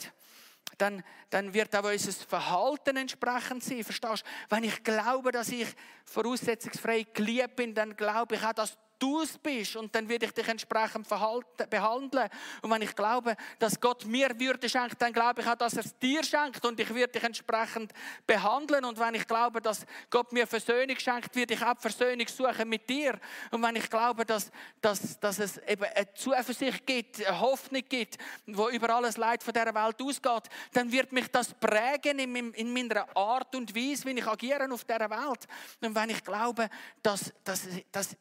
dann, 0.77 1.03
dann 1.31 1.55
wird 1.55 1.75
auch 1.75 1.85
unser 1.85 2.13
Verhalten 2.13 2.97
entsprechend 2.97 3.65
sein. 3.65 3.83
Verstehst 3.83 4.23
du? 4.23 4.55
Wenn 4.55 4.65
ich 4.65 4.83
glaube, 4.83 5.33
dass 5.33 5.49
ich 5.49 5.69
voraussetzungsfrei 6.05 7.05
geliebt 7.15 7.57
bin, 7.57 7.75
dann 7.75 7.97
glaube 7.97 8.35
ich 8.35 8.45
auch, 8.45 8.53
dass 8.53 8.77
du 8.99 9.23
es 9.23 9.39
bist 9.39 9.77
und 9.77 9.95
dann 9.95 10.09
werde 10.09 10.27
ich 10.27 10.33
dich 10.33 10.49
entsprechend 10.49 11.07
verhalten, 11.07 11.69
behandeln. 11.71 12.29
Und 12.63 12.71
wenn 12.71 12.83
ich 12.83 12.95
glaube, 12.95 13.37
dass 13.59 13.81
Gott 13.81 14.05
mir 14.05 14.29
Würde 14.39 14.69
schenkt, 14.69 15.01
dann 15.01 15.13
glaube 15.13 15.41
ich 15.41 15.47
auch, 15.47 15.55
dass 15.55 15.75
er 15.75 15.85
es 15.85 15.99
dir 15.99 16.23
schenkt 16.23 16.65
und 16.65 16.79
ich 16.81 16.93
werde 16.95 17.13
dich 17.13 17.23
entsprechend 17.23 17.93
behandeln. 18.27 18.85
Und 18.85 18.99
wenn 18.99 19.15
ich 19.15 19.27
glaube, 19.27 19.61
dass 19.61 19.85
Gott 20.11 20.33
mir 20.33 20.47
Versöhnung 20.47 20.99
schenkt, 20.99 21.35
werde 21.35 21.55
ich 21.55 21.63
auch 21.63 21.79
Versöhnung 21.79 22.27
suchen 22.29 22.69
mit 22.69 22.89
dir. 22.89 23.19
Und 23.51 23.63
wenn 23.63 23.77
ich 23.77 23.89
glaube, 23.89 24.25
dass, 24.25 24.51
dass, 24.81 25.19
dass 25.21 25.39
es 25.39 25.59
eben 25.59 25.85
eine 25.85 26.15
Zuversicht 26.15 26.87
gibt, 26.87 27.25
eine 27.25 27.41
Hoffnung 27.41 27.83
gibt, 27.89 28.19
wo 28.47 28.69
über 28.69 28.91
alles 28.91 29.17
Leid 29.17 29.43
von 29.43 29.55
dieser 29.55 29.75
Welt 29.75 30.01
ausgeht, 30.03 30.51
dann 30.73 30.91
wird 30.91 31.13
mich 31.13 31.29
das 31.29 31.55
prägen 31.55 32.19
in, 32.19 32.53
in 32.55 32.73
meiner 32.73 33.07
Art 33.17 33.55
und 33.55 33.75
Weise, 33.75 34.07
wie 34.07 34.19
ich 34.19 34.27
agiere 34.27 34.71
auf 34.73 34.85
dieser 34.85 35.11
Welt. 35.11 35.47
Und 35.81 35.95
wenn 35.95 36.11
ich 36.11 36.23
glaube, 36.25 36.69
dass, 37.03 37.33
dass, 37.45 37.63
dass 37.93 38.17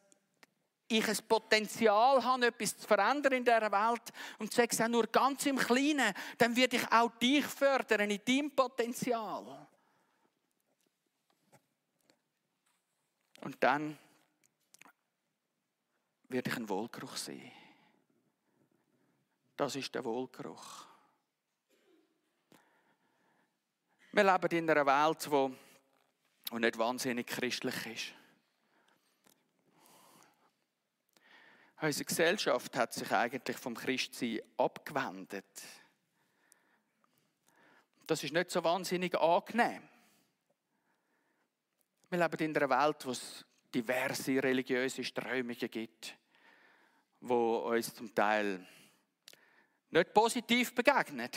ich 0.88 1.06
ein 1.06 1.18
Potenzial 1.28 2.24
habe, 2.24 2.46
etwas 2.46 2.78
zu 2.78 2.86
verändern 2.86 3.34
in 3.34 3.44
dieser 3.44 3.70
Welt 3.70 4.12
und 4.38 4.52
sage 4.52 4.70
es 4.72 4.80
auch 4.80 4.88
nur 4.88 5.06
ganz 5.06 5.44
im 5.46 5.56
Kleinen, 5.56 6.14
dann 6.38 6.56
werde 6.56 6.76
ich 6.76 6.92
auch 6.92 7.10
dich 7.18 7.44
fördern 7.44 8.10
in 8.10 8.20
deinem 8.24 8.50
Potenzial. 8.50 9.66
Und 13.40 13.56
dann 13.60 13.98
werde 16.28 16.50
ich 16.50 16.56
einen 16.56 16.68
Wohlgeruch 16.68 17.16
sehen. 17.16 17.52
Das 19.56 19.76
ist 19.76 19.94
der 19.94 20.04
Wohlgeruch. 20.04 20.86
Wir 24.12 24.24
leben 24.24 24.58
in 24.58 24.70
einer 24.70 24.86
Welt, 24.86 25.28
die 25.30 26.58
nicht 26.58 26.78
wahnsinnig 26.78 27.26
christlich 27.26 27.86
ist. 27.86 28.14
Unsere 31.80 32.06
Gesellschaft 32.06 32.76
hat 32.76 32.92
sich 32.92 33.10
eigentlich 33.12 33.56
vom 33.56 33.74
Christsein 33.74 34.40
abgewendet. 34.56 35.44
Das 38.04 38.24
ist 38.24 38.32
nicht 38.32 38.50
so 38.50 38.64
wahnsinnig 38.64 39.16
angenehm. 39.16 39.88
Wir 42.10 42.18
leben 42.18 42.44
in 42.44 42.56
einer 42.56 42.70
Welt, 42.70 43.06
wo 43.06 43.10
es 43.12 43.44
diverse 43.72 44.42
religiöse 44.42 45.04
Strömungen 45.04 45.70
gibt, 45.70 46.16
wo 47.20 47.58
uns 47.58 47.94
zum 47.94 48.12
Teil 48.12 48.66
nicht 49.90 50.12
positiv 50.12 50.74
begegnen. 50.74 51.30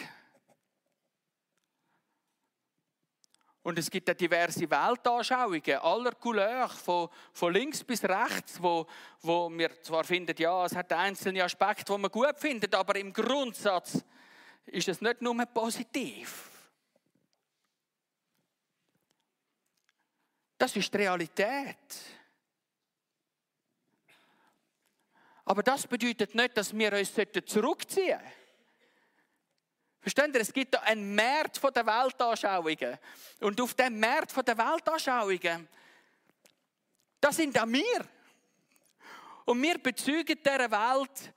Und 3.63 3.77
es 3.77 3.91
gibt 3.91 4.09
auch 4.09 4.15
diverse 4.15 4.69
Weltanschauungen 4.69 5.77
aller 5.81 6.11
Couleur, 6.13 6.67
von, 6.69 7.09
von 7.31 7.53
links 7.53 7.83
bis 7.83 8.03
rechts, 8.03 8.61
wo, 8.61 8.87
wo 9.21 9.49
wir 9.51 9.81
zwar 9.83 10.03
finden, 10.03 10.35
ja, 10.37 10.65
es 10.65 10.75
hat 10.75 10.91
einzelne 10.93 11.43
Aspekte, 11.43 11.93
die 11.93 11.99
man 11.99 12.09
gut 12.09 12.39
findet, 12.39 12.73
aber 12.73 12.95
im 12.95 13.13
Grundsatz 13.13 14.03
ist 14.65 14.87
es 14.87 15.01
nicht 15.01 15.21
nur 15.21 15.45
positiv. 15.45 16.49
Das 20.57 20.75
ist 20.75 20.93
die 20.93 20.97
Realität. 20.97 21.77
Aber 25.45 25.63
das 25.63 25.85
bedeutet 25.85 26.33
nicht, 26.33 26.55
dass 26.57 26.75
wir 26.75 26.93
uns 26.93 27.13
zurückziehen 27.45 28.19
sollten. 28.19 28.40
Versteht 30.01 30.33
ihr? 30.33 30.41
Es 30.41 30.51
gibt 30.51 30.73
da 30.73 30.79
einen 30.79 31.13
Markt 31.15 31.59
von 31.59 31.71
der 31.71 31.85
Weltanschauungen. 31.85 32.97
Und 33.39 33.61
auf 33.61 33.73
dem 33.75 33.99
Markt 33.99 34.31
von 34.31 34.43
der 34.43 34.57
Weltanschauungen, 34.57 35.67
das 37.19 37.35
sind 37.35 37.57
auch 37.59 37.67
wir. 37.67 38.07
Und 39.45 39.61
wir 39.61 39.77
bezeugen 39.77 40.39
dieser 40.43 40.71
Welt 40.71 41.33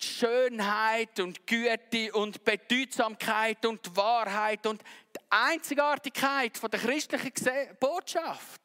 die 0.00 0.06
Schönheit 0.06 1.18
und 1.18 1.44
Güte 1.46 2.12
und 2.12 2.44
Bedeutsamkeit 2.44 3.64
und 3.66 3.96
Wahrheit 3.96 4.64
und 4.66 4.82
die 4.82 5.20
Einzigartigkeit 5.30 6.60
der 6.62 6.80
christlichen 6.80 7.76
Botschaft. 7.78 8.62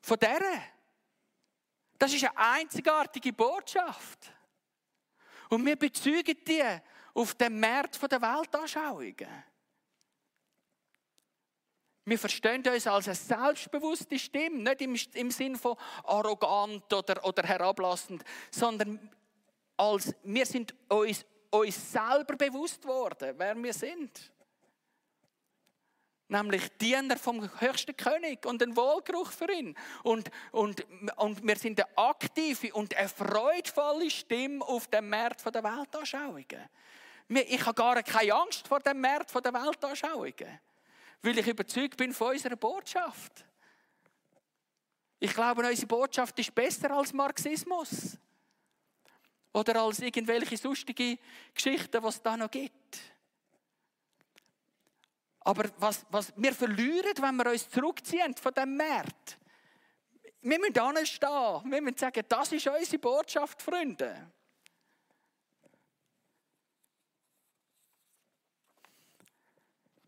Von 0.00 0.18
der. 0.18 0.40
Das 1.98 2.12
ist 2.12 2.24
eine 2.24 2.36
einzigartige 2.36 3.32
Botschaft. 3.32 4.30
Und 5.48 5.64
wir 5.64 5.76
bezeugen 5.76 6.36
die 6.46 6.62
auf 7.14 7.34
dem 7.34 7.60
Markt 7.60 8.00
der 8.10 8.20
Weltanschauungen. 8.20 9.44
Wir 12.08 12.18
verstehen 12.18 12.62
uns 12.66 12.86
als 12.86 13.08
eine 13.08 13.16
selbstbewusste 13.16 14.16
Stimme, 14.18 14.58
nicht 14.58 14.80
im, 14.80 14.96
im 15.14 15.30
Sinn 15.32 15.56
von 15.56 15.76
arrogant 16.04 16.92
oder, 16.92 17.24
oder 17.24 17.42
herablassend, 17.42 18.22
sondern 18.50 19.10
als 19.76 20.14
wir 20.22 20.46
sind 20.46 20.72
uns, 20.88 21.26
uns 21.50 21.92
selber 21.92 22.36
bewusst 22.36 22.84
worden, 22.84 23.34
wer 23.36 23.60
wir 23.60 23.72
sind. 23.72 24.32
Nämlich 26.28 26.76
Diener 26.78 27.16
vom 27.16 27.48
höchsten 27.60 27.96
König 27.96 28.44
und 28.46 28.60
ein 28.60 28.76
Wohlgeruch 28.76 29.30
für 29.30 29.50
ihn. 29.52 29.76
Und, 30.02 30.30
und, 30.50 30.84
und 31.16 31.46
wir 31.46 31.56
sind 31.56 31.80
eine 31.80 31.96
aktive 31.96 32.74
und 32.74 32.96
eine 32.96 33.08
freudvolle 33.08 34.10
Stimme 34.10 34.64
auf 34.64 34.88
dem 34.88 35.08
Markt 35.08 35.44
der 35.46 35.62
Weltanschauungen. 35.62 36.68
Ich 37.28 37.64
habe 37.64 37.74
gar 37.74 38.02
keine 38.02 38.34
Angst 38.34 38.66
vor 38.66 38.80
dem 38.80 39.00
Markt 39.00 39.32
der 39.34 39.54
Weltanschauungen, 39.54 40.60
weil 41.22 41.38
ich 41.38 41.46
überzeugt 41.46 41.96
bin 41.96 42.12
von 42.12 42.32
unserer 42.32 42.56
Botschaft. 42.56 43.44
Ich 45.18 45.32
glaube, 45.32 45.66
unsere 45.66 45.86
Botschaft 45.86 46.38
ist 46.38 46.54
besser 46.54 46.90
als 46.90 47.12
Marxismus. 47.12 48.18
Oder 49.52 49.80
als 49.80 50.00
irgendwelche 50.00 50.56
sonstige 50.56 51.18
Geschichten, 51.54 52.02
die 52.02 52.08
es 52.08 52.20
da 52.20 52.36
noch 52.36 52.50
gibt. 52.50 52.98
Aber 55.46 55.70
was, 55.78 56.04
was 56.10 56.32
wir 56.36 56.52
verlieren, 56.52 57.12
wenn 57.20 57.36
wir 57.36 57.52
uns 57.52 57.70
zurückziehen 57.70 58.34
von 58.34 58.52
dem 58.52 58.76
Markt. 58.76 59.38
Wir 60.40 60.58
müssen 60.58 60.76
anstehen. 60.76 61.70
Wir 61.70 61.80
müssen 61.80 61.98
sagen, 61.98 62.24
das 62.28 62.50
ist 62.50 62.66
unsere 62.66 62.98
Botschaft, 62.98 63.62
Freunde. 63.62 64.32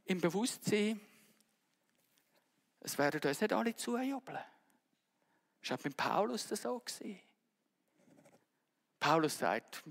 Im 0.07 0.21
Bewusstsein, 0.21 1.01
es 2.81 2.99
werden 2.99 3.21
uns 3.23 3.41
nicht 3.41 3.53
alle 3.53 3.77
zujubeln. 3.77 4.41
Das 5.61 5.71
war 5.71 5.79
auch 5.79 5.85
mit 5.85 5.97
Paulus 5.97 6.49
so. 6.49 6.83
Paulus 8.99 9.39
sagt, 9.39 9.85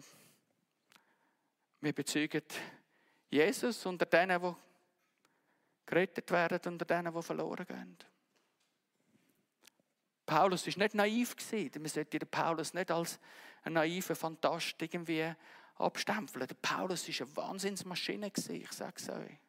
wir 1.79 1.93
bezeugen 1.93 2.43
Jesus 3.29 3.85
unter 3.85 4.05
denen, 4.05 4.41
die 4.41 4.66
gerettet 5.87 6.29
werden 6.29 6.73
unter 6.73 6.85
denen, 6.85 7.13
die 7.13 7.21
verloren 7.23 7.65
gehen. 7.65 7.97
Paulus 10.27 10.67
war 10.67 10.77
nicht 10.77 10.93
naiv. 10.93 11.35
Man 11.51 11.85
sollte 11.87 12.19
den 12.19 12.29
Paulus 12.29 12.73
nicht 12.73 12.91
als 12.91 13.17
einen 13.63 13.75
naiven 13.75 14.15
Fantast 14.15 14.75
irgendwie 14.79 15.33
abstempeln. 15.75 16.45
Der 16.45 16.55
Paulus 16.55 17.07
war 17.07 17.25
eine 17.25 17.35
Wahnsinnsmaschine. 17.35 18.31
Ich 18.35 18.71
sage 18.71 18.93
es 18.97 19.09
euch. 19.09 19.39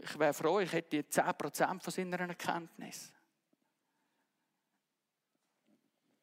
Ich 0.00 0.18
wäre 0.18 0.32
froh, 0.32 0.60
ich 0.60 0.72
hätte 0.72 1.00
10% 1.00 1.82
von 1.82 1.92
seiner 1.92 2.20
Erkenntnis. 2.20 3.12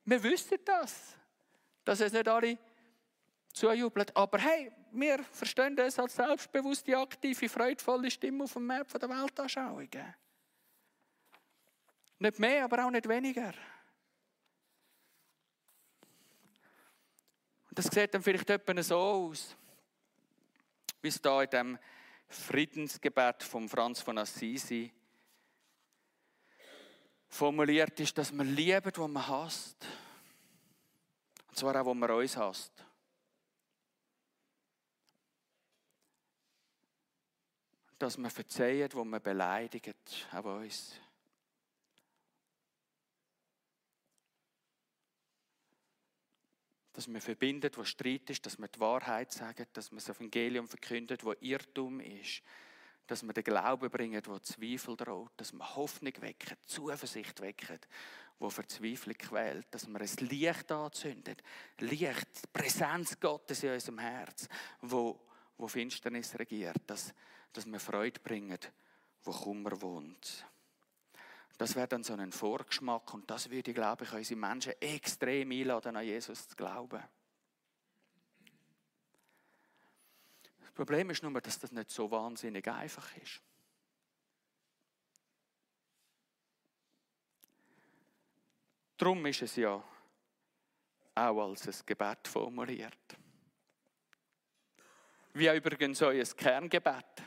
Wir 0.05 0.23
wissen 0.23 0.57
das, 0.63 1.17
dass 1.83 1.99
es 1.99 2.13
nicht 2.13 2.27
alle 2.27 2.57
zujubeln. 3.55 4.05
Aber 4.13 4.37
hey, 4.37 4.71
wir 4.91 5.23
verstehen 5.23 5.75
das 5.75 5.97
als 5.97 6.15
selbstbewusste, 6.15 6.97
aktive, 6.97 7.49
freudvolle 7.49 8.11
Stimme 8.11 8.43
auf 8.43 8.53
dem 8.53 8.67
Map 8.67 8.87
der 8.99 9.09
Weltanschauungen. 9.09 10.15
Nicht 12.19 12.39
mehr, 12.39 12.65
aber 12.65 12.85
auch 12.85 12.91
nicht 12.91 13.07
weniger. 13.07 13.53
Und 17.69 17.79
das 17.79 17.85
sieht 17.85 18.13
dann 18.13 18.23
vielleicht 18.23 18.49
etwa 18.49 18.81
so 18.83 18.97
aus, 18.97 19.55
wie 21.01 21.09
es 21.09 21.21
da 21.21 21.41
in 21.41 21.49
dem 21.49 21.79
Friedensgebet 22.27 23.43
von 23.43 23.67
Franz 23.69 24.01
von 24.01 24.17
Assisi 24.17 24.91
formuliert 27.27 27.99
ist, 27.99 28.17
dass 28.17 28.31
man 28.31 28.55
liebt, 28.55 28.97
was 28.97 29.07
man 29.09 29.27
hasst. 29.27 29.85
Und 31.49 31.57
zwar 31.57 31.81
auch, 31.81 31.85
wo 31.85 31.93
man 31.93 32.09
uns 32.11 32.37
hasst. 32.37 32.84
Dass 37.97 38.17
wir 38.17 38.29
verzeihen, 38.29 38.89
wo 38.93 39.03
wir 39.05 39.19
beleidigen, 39.19 39.93
auch 40.33 40.45
uns. 40.45 40.95
Dass 46.93 47.07
wir 47.07 47.21
verbinden, 47.21 47.71
wo 47.75 47.83
Streit 47.83 48.29
ist, 48.29 48.45
dass 48.45 48.57
wir 48.57 48.67
die 48.67 48.79
Wahrheit 48.79 49.31
sagen, 49.31 49.65
dass 49.73 49.91
wir 49.91 49.97
das 49.97 50.09
Evangelium 50.09 50.67
verkündet, 50.67 51.23
wo 51.25 51.33
Irrtum 51.41 51.99
ist. 51.99 52.41
Dass 53.07 53.21
wir 53.21 53.33
den 53.33 53.43
Glauben 53.43 53.89
bringen, 53.89 54.21
wo 54.25 54.39
Zweifel 54.39 54.95
droht. 54.95 55.33
Dass 55.37 55.51
wir 55.51 55.75
Hoffnung 55.75 56.13
wecken, 56.21 56.57
Zuversicht 56.65 57.41
wecken, 57.41 57.79
wo 58.39 58.49
Verzweiflung 58.49 59.17
quält. 59.17 59.67
Dass 59.71 59.87
wir 59.87 59.99
ein 59.99 60.27
Licht 60.29 60.71
anzünden. 60.71 61.35
Licht, 61.79 62.43
die 62.43 62.47
Präsenz 62.53 63.19
Gottes 63.19 63.63
in 63.63 63.73
unserem 63.73 63.99
Herz, 63.99 64.47
wo, 64.81 65.19
wo 65.57 65.67
Finsternis 65.67 66.37
regiert. 66.37 66.81
Dass, 66.87 67.13
dass 67.53 67.65
wir 67.65 67.79
Freude 67.79 68.19
bringen, 68.19 68.59
wo 69.23 69.31
Kummer 69.31 69.81
wohnt. 69.81 70.45
Das 71.57 71.75
wäre 71.75 71.87
dann 71.87 72.03
so 72.03 72.13
ein 72.13 72.31
Vorgeschmack 72.31 73.13
und 73.13 73.29
das 73.31 73.49
würde, 73.49 73.73
glaube 73.73 74.03
ich, 74.03 74.11
unsere 74.11 74.39
Menschen 74.39 74.73
extrem 74.81 75.51
einladen, 75.51 75.95
an 75.95 76.03
Jesus 76.03 76.49
zu 76.49 76.55
glauben. 76.55 77.01
Das 80.59 80.71
Problem 80.73 81.09
ist 81.09 81.23
nur, 81.23 81.39
dass 81.39 81.57
das 81.57 81.71
nicht 81.71 81.89
so 81.89 82.11
wahnsinnig 82.11 82.67
einfach 82.67 83.15
ist. 83.17 83.41
Darum 88.97 89.25
ist 89.25 89.41
es 89.41 89.55
ja 89.55 89.81
auch 91.15 91.49
als 91.49 91.67
ein 91.67 91.85
Gebet 91.85 92.27
formuliert. 92.27 93.17
Wie 95.35 95.49
übrigens 95.49 96.01
euer 96.01 96.23
Kerngebet. 96.23 97.21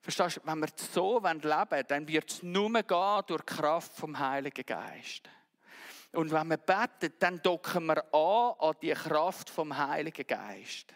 Verstehst 0.00 0.36
du, 0.36 0.40
wenn 0.44 0.60
wir 0.60 0.68
so 0.76 1.18
leben 1.18 1.42
wollen, 1.42 1.84
dann 1.88 2.06
wird 2.06 2.30
es 2.30 2.42
nur 2.44 2.70
gehen 2.70 3.22
durch 3.26 3.42
die 3.42 3.54
Kraft 3.56 3.92
vom 3.92 4.16
Heiligen 4.16 4.64
Geist. 4.64 5.28
Und 6.12 6.30
wenn 6.30 6.46
wir 6.46 6.58
beten, 6.58 7.12
dann 7.18 7.42
docken 7.42 7.86
wir 7.86 8.04
an 8.14 8.54
an 8.56 8.76
die 8.80 8.92
Kraft 8.92 9.50
vom 9.50 9.76
Heiligen 9.76 10.24
Geist. 10.28 10.94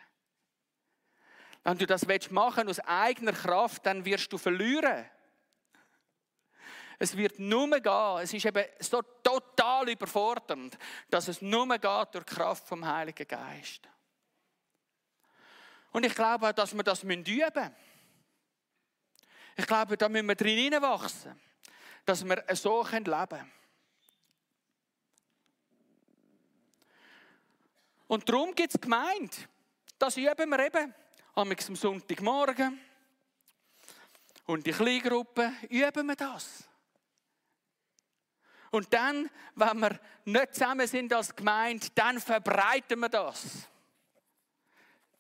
Wenn 1.65 1.77
du 1.77 1.87
das 1.87 2.07
machen 2.31 2.69
willst, 2.69 2.81
aus 2.81 2.87
eigener 2.87 3.33
Kraft, 3.33 3.85
dann 3.87 4.05
wirst 4.05 4.33
du 4.33 4.39
verlieren. 4.39 5.07
Es 7.01 7.17
wird 7.17 7.41
nur 7.41 7.81
gehen. 7.81 8.19
Es 8.23 8.33
ist 8.33 8.45
eben 8.45 8.65
so 8.79 9.03
total 9.25 9.89
überfordernd, 9.89 10.79
dass 11.09 11.27
es 11.27 11.43
nur 11.43 11.67
geht 11.67 12.15
durch 12.15 12.25
die 12.25 12.35
Kraft 12.37 12.69
vom 12.69 12.87
Heiligen 12.87 13.27
Geist. 13.27 13.89
Und 15.93 16.07
ich 16.07 16.15
glaube 16.15 16.49
auch, 16.49 16.53
dass 16.53 16.75
wir 16.75 16.83
das 16.83 17.03
üben 17.03 17.23
müssen. 17.23 17.75
Ich 19.57 19.67
glaube, 19.67 19.97
da 19.97 20.09
müssen 20.09 20.29
wir 20.29 20.35
drin 20.37 20.59
hineinwachsen, 20.59 21.39
dass 22.05 22.25
wir 22.25 22.45
so 22.55 22.83
leben 22.83 23.05
können. 23.05 23.53
Und 28.07 28.29
darum 28.29 28.55
gibt 28.55 28.75
es 28.75 28.81
Gemeinde. 28.81 29.37
Das 29.99 30.17
üben 30.17 30.51
wir 30.51 30.67
eben 30.67 30.95
am 31.35 31.57
Sonntagmorgen. 31.57 32.81
Und 34.47 34.67
die 34.67 34.73
Kleingruppe 34.73 35.53
üben 35.69 36.07
wir 36.09 36.17
das. 36.17 36.65
Und 38.71 38.93
dann, 38.93 39.29
wenn 39.55 39.79
wir 39.79 40.01
nicht 40.25 40.55
zusammen 40.55 40.87
sind 40.87 41.13
als 41.13 41.35
Gemeinde, 41.35 41.87
dann 41.95 42.21
verbreiten 42.21 42.99
wir 43.01 43.09
das. 43.09 43.69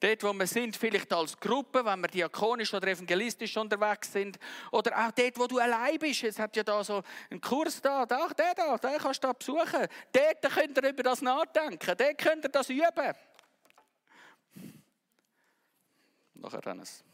Dort, 0.01 0.23
wo 0.23 0.33
wir 0.33 0.47
sind, 0.47 0.77
vielleicht 0.79 1.13
als 1.13 1.39
Gruppe, 1.39 1.85
wenn 1.85 2.01
wir 2.01 2.09
diakonisch 2.09 2.73
oder 2.73 2.89
evangelistisch 2.89 3.55
unterwegs 3.59 4.11
sind. 4.11 4.39
Oder 4.73 4.97
auch 4.99 5.11
dort, 5.11 5.39
wo 5.39 5.47
du 5.47 5.59
allein 5.59 5.99
bist. 5.99 6.25
Es 6.25 6.39
hat 6.39 6.57
ja 6.57 6.63
da 6.63 6.83
so 6.83 7.03
einen 7.31 7.41
Kurs 7.41 7.83
da, 7.83 8.07
da, 8.07 8.29
der 8.29 8.55
da, 8.55 8.79
den 8.79 8.99
kannst 8.99 9.23
du 9.23 9.29
da 9.29 9.33
besuchen. 9.35 9.87
Dort 10.13 10.55
könnt 10.55 10.79
ihr 10.79 10.89
über 10.89 11.03
das 11.03 11.21
nachdenken. 11.21 11.95
Dort 11.99 12.19
könnt 12.19 12.45
ihr 12.45 12.49
das 12.49 12.71
üben. 12.71 13.15
Nachher 16.35 16.61
dann 16.63 16.81
es. 16.81 17.05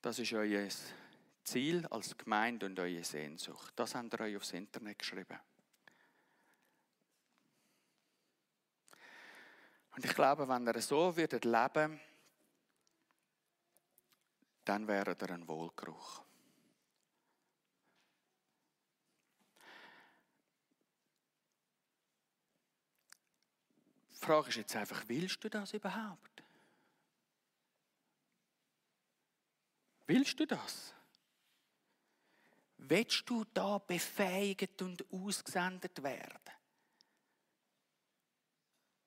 Das 0.00 0.18
ist 0.18 0.32
euer 0.32 0.66
Ziel 1.50 1.84
als 1.88 2.16
Gemeinde 2.16 2.66
und 2.66 2.78
eure 2.78 3.02
Sehnsucht. 3.02 3.72
Das 3.74 3.96
habt 3.96 4.12
ihr 4.14 4.20
euch 4.20 4.36
aufs 4.36 4.52
Internet 4.52 5.00
geschrieben. 5.00 5.40
Und 9.96 10.04
ich 10.04 10.14
glaube, 10.14 10.46
wenn 10.46 10.64
ihr 10.68 10.80
so 10.80 11.16
würdet 11.16 11.44
leben, 11.44 12.00
dann 14.64 14.86
wäre 14.86 15.16
ihr 15.20 15.30
ein 15.30 15.48
Wohlgeruch. 15.48 16.22
Die 24.12 24.24
Frage 24.24 24.50
ist 24.50 24.56
jetzt 24.56 24.76
einfach, 24.76 25.02
willst 25.08 25.42
du 25.42 25.50
das 25.50 25.74
überhaupt? 25.74 26.44
Willst 30.06 30.38
du 30.38 30.46
das? 30.46 30.94
Willst 32.88 33.28
du 33.28 33.44
da 33.52 33.78
befähigt 33.78 34.80
und 34.82 35.04
ausgesendet 35.12 36.02
werden? 36.02 36.40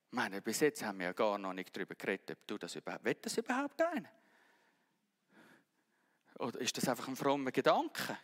Ich 0.08 0.16
meine, 0.16 0.42
bis 0.42 0.60
jetzt 0.60 0.84
haben 0.84 1.00
wir 1.00 1.08
ja 1.08 1.14
gar 1.14 1.38
noch 1.38 1.54
nicht 1.54 1.76
darüber 1.76 1.96
geredet, 1.96 2.32
ob 2.32 2.48
du 2.48 2.58
das 2.58 2.76
überhaupt, 2.76 3.04
will 3.04 3.16
das 3.16 3.38
überhaupt 3.38 3.82
einer? 3.82 4.10
Oder 6.40 6.60
ist 6.60 6.78
das 6.78 6.88
einfach 6.88 7.08
ein 7.08 7.16
frommer 7.16 7.52
Gedanke? 7.52 8.18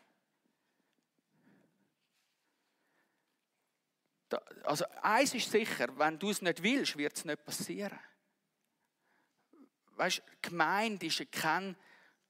also 4.63 4.85
eins 5.01 5.33
ist 5.33 5.49
sicher, 5.49 5.87
wenn 5.97 6.19
du 6.19 6.29
es 6.29 6.41
nicht 6.41 6.61
willst, 6.61 6.97
wird 6.97 7.17
es 7.17 7.25
nicht 7.25 7.43
passieren. 7.43 7.99
Weißt, 9.95 10.21
Gemeinde 10.41 11.07
ist 11.07 11.31
kein 11.31 11.75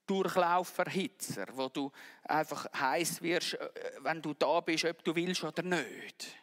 Durchlauferhitzer, 0.10 1.46
wo 1.54 1.70
du 1.70 1.92
einfach 2.24 2.66
heiß 2.74 3.22
wirst, 3.22 3.54
äh, 3.54 3.70
wenn 4.00 4.22
du 4.22 4.34
da 4.34 4.60
bist, 4.62 4.86
ob 4.86 5.04
du 5.04 5.16
willst 5.16 5.44
oder 5.44 5.62
nicht. 5.62 6.36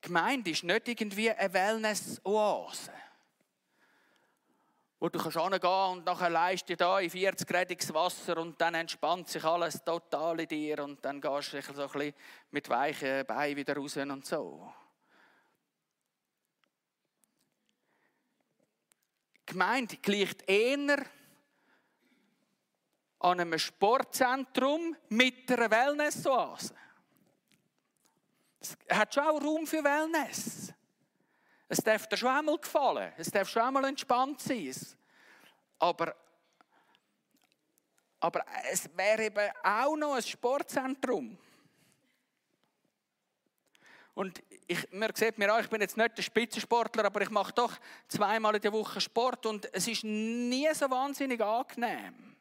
Gemeinde 0.00 0.52
ist 0.52 0.64
nicht 0.64 0.88
irgendwie 0.88 1.30
eine 1.30 1.52
Wellness-Oase, 1.52 2.92
wo 5.00 5.08
du 5.10 5.18
kannst 5.18 5.38
hingehen 5.38 5.90
und 5.90 6.06
nachher 6.06 6.30
leist 6.30 6.68
du 6.70 6.76
da 6.76 6.98
in 7.00 7.10
40 7.10 7.46
gradiges 7.46 7.92
Wasser 7.92 8.38
und 8.38 8.58
dann 8.58 8.74
entspannt 8.74 9.28
sich 9.28 9.44
alles 9.44 9.84
total 9.84 10.40
in 10.40 10.48
dir 10.48 10.82
und 10.82 11.04
dann 11.04 11.20
gehst 11.20 11.52
du 11.52 11.60
so 11.60 11.82
ein 11.82 11.88
bisschen 11.90 12.14
mit 12.52 12.68
weichen 12.70 13.26
Beinen 13.26 13.56
wieder 13.56 13.76
raus 13.76 13.96
und 13.96 14.24
so. 14.24 14.72
Gemeinde 19.46 19.96
gleicht 19.96 20.48
eher 20.48 21.06
an 23.20 23.40
einem 23.40 23.58
Sportzentrum 23.58 24.96
mit 25.08 25.50
einer 25.50 25.70
Wellness-Oase. 25.70 26.74
Es 28.60 28.76
hat 28.90 29.14
schon 29.14 29.24
auch 29.24 29.42
Raum 29.42 29.66
für 29.66 29.82
Wellness. 29.82 30.72
Es 31.68 31.78
darf 31.78 32.06
dir 32.08 32.16
schon 32.16 32.46
gefallen. 32.60 33.12
Es 33.16 33.30
darf 33.30 33.48
schon 33.48 33.62
einmal 33.62 33.84
entspannt 33.84 34.40
sein. 34.40 34.74
Aber, 35.78 36.14
aber 38.20 38.44
es 38.70 38.88
wäre 38.96 39.24
eben 39.24 39.50
auch 39.62 39.96
noch 39.96 40.14
ein 40.14 40.22
Sportzentrum. 40.22 41.38
Und 44.16 44.42
ich, 44.66 44.90
man 44.92 45.14
sieht 45.14 45.36
mir 45.36 45.54
auch, 45.54 45.60
ich 45.60 45.68
bin 45.68 45.82
jetzt 45.82 45.98
nicht 45.98 46.16
der 46.16 46.22
Spitzensportler, 46.22 47.04
aber 47.04 47.20
ich 47.20 47.28
mache 47.28 47.52
doch 47.52 47.74
zweimal 48.08 48.54
in 48.54 48.62
der 48.62 48.72
Woche 48.72 48.98
Sport 48.98 49.44
und 49.44 49.68
es 49.74 49.86
ist 49.88 50.04
nie 50.04 50.66
so 50.72 50.90
wahnsinnig 50.90 51.38
angenehm. 51.38 52.34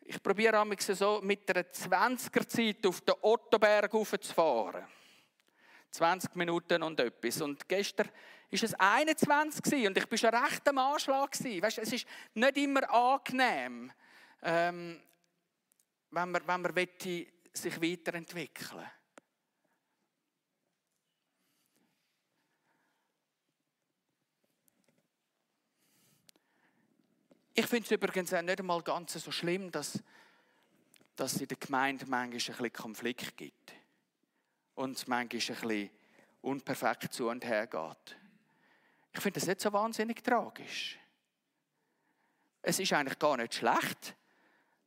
Ich 0.00 0.20
probiere 0.20 0.66
so 0.80 1.20
mit 1.22 1.48
einer 1.48 1.62
20er 1.62 2.48
Zeit 2.48 2.84
auf 2.84 3.00
den 3.02 3.14
Ottoberg 3.20 3.94
raufzufahren. 3.94 4.84
20 5.92 6.34
Minuten 6.34 6.82
und 6.82 6.98
etwas. 6.98 7.40
Und 7.40 7.68
gestern 7.68 8.08
war 8.08 8.62
es 8.64 8.74
21 8.74 9.86
und 9.86 9.96
ich 9.96 10.10
war 10.10 10.18
schon 10.18 10.34
recht 10.34 10.68
am 10.68 10.78
Anschlag. 10.78 11.30
Weißt, 11.38 11.78
es 11.78 11.92
ist 11.92 12.06
nicht 12.34 12.56
immer 12.56 12.92
angenehm, 12.92 13.92
ähm, 14.42 15.00
wenn 16.10 16.30
man, 16.30 16.46
wenn 16.46 16.62
man 16.62 16.74
sich 17.52 17.82
weiterentwickeln 17.82 18.80
will. 18.80 18.90
Ich 27.54 27.66
finde 27.66 27.84
es 27.84 27.90
übrigens 27.90 28.32
auch 28.32 28.42
nicht 28.42 28.58
einmal 28.58 28.82
ganz 28.82 29.12
so 29.12 29.30
schlimm, 29.30 29.70
dass, 29.70 30.02
dass 31.14 31.34
es 31.34 31.42
in 31.42 31.48
der 31.48 31.58
Gemeinde 31.58 32.06
manchmal 32.06 32.22
ein 32.22 32.30
bisschen 32.30 32.72
Konflikt 32.72 33.36
gibt. 33.36 33.72
Und 34.76 34.96
es 34.96 35.06
manchmal 35.06 35.24
ein 35.24 35.28
bisschen 35.28 35.90
unperfekt 36.40 37.12
zu 37.12 37.28
und 37.28 37.44
her 37.44 37.66
geht. 37.66 38.16
Ich 39.12 39.20
finde 39.20 39.40
das 39.40 39.48
nicht 39.48 39.60
so 39.60 39.72
wahnsinnig 39.72 40.22
tragisch. 40.22 40.98
Es 42.62 42.78
ist 42.78 42.92
eigentlich 42.92 43.18
gar 43.18 43.36
nicht 43.36 43.54
schlecht, 43.54 44.16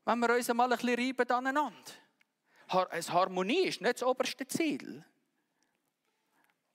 wenn 0.06 0.20
wir 0.20 0.36
uns 0.36 0.50
einmal 0.50 0.72
ein 0.72 0.78
bisschen 0.78 0.96
reiben 0.96 1.30
aneinander. 1.30 1.92
Harmonie 2.70 3.68
ist 3.68 3.82
nicht 3.82 3.96
das 3.96 4.04
oberste 4.04 4.48
Ziel. 4.48 5.04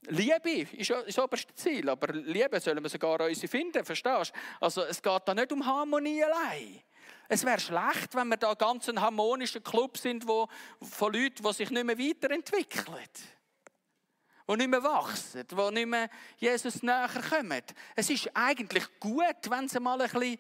Liebe 0.03 0.51
ist 0.77 0.91
das 0.91 1.19
oberste 1.19 1.55
Ziel, 1.55 1.89
aber 1.89 2.13
Liebe 2.13 2.61
sollen 2.61 2.83
wir 2.83 2.89
sogar 2.89 3.21
uns 3.21 3.41
finden, 3.41 3.85
verstehst 3.85 4.33
du? 4.33 4.65
Also 4.65 4.83
es 4.83 5.03
geht 5.03 5.23
da 5.25 5.35
nicht 5.35 5.53
um 5.53 5.65
Harmonie 5.65 6.23
allein. 6.23 6.83
Es 7.29 7.45
wäre 7.45 7.61
schlecht, 7.61 8.15
wenn 8.15 8.29
wir 8.29 8.37
da 8.39 8.55
ganz 8.55 8.89
ein 8.89 9.01
harmonischer 9.01 9.61
Club 9.61 9.99
sind, 9.99 10.27
wo, 10.27 10.49
von 10.81 11.13
Leuten, 11.13 11.43
die 11.43 11.53
sich 11.53 11.71
nicht 11.71 11.85
mehr 11.85 11.99
weiterentwickeln. 11.99 13.09
Die 14.51 14.57
nicht 14.57 14.71
mehr 14.71 14.83
wachsen, 14.83 15.47
die 15.47 15.71
nicht 15.73 15.89
mehr 15.89 16.09
Jesus 16.39 16.83
näher 16.83 17.11
kommen. 17.29 17.63
Es 17.95 18.09
ist 18.09 18.31
eigentlich 18.33 18.85
gut, 18.99 19.51
wenn 19.51 19.67
es 19.67 19.79
mal 19.79 20.01
ein 20.01 20.09
bisschen 20.09 20.39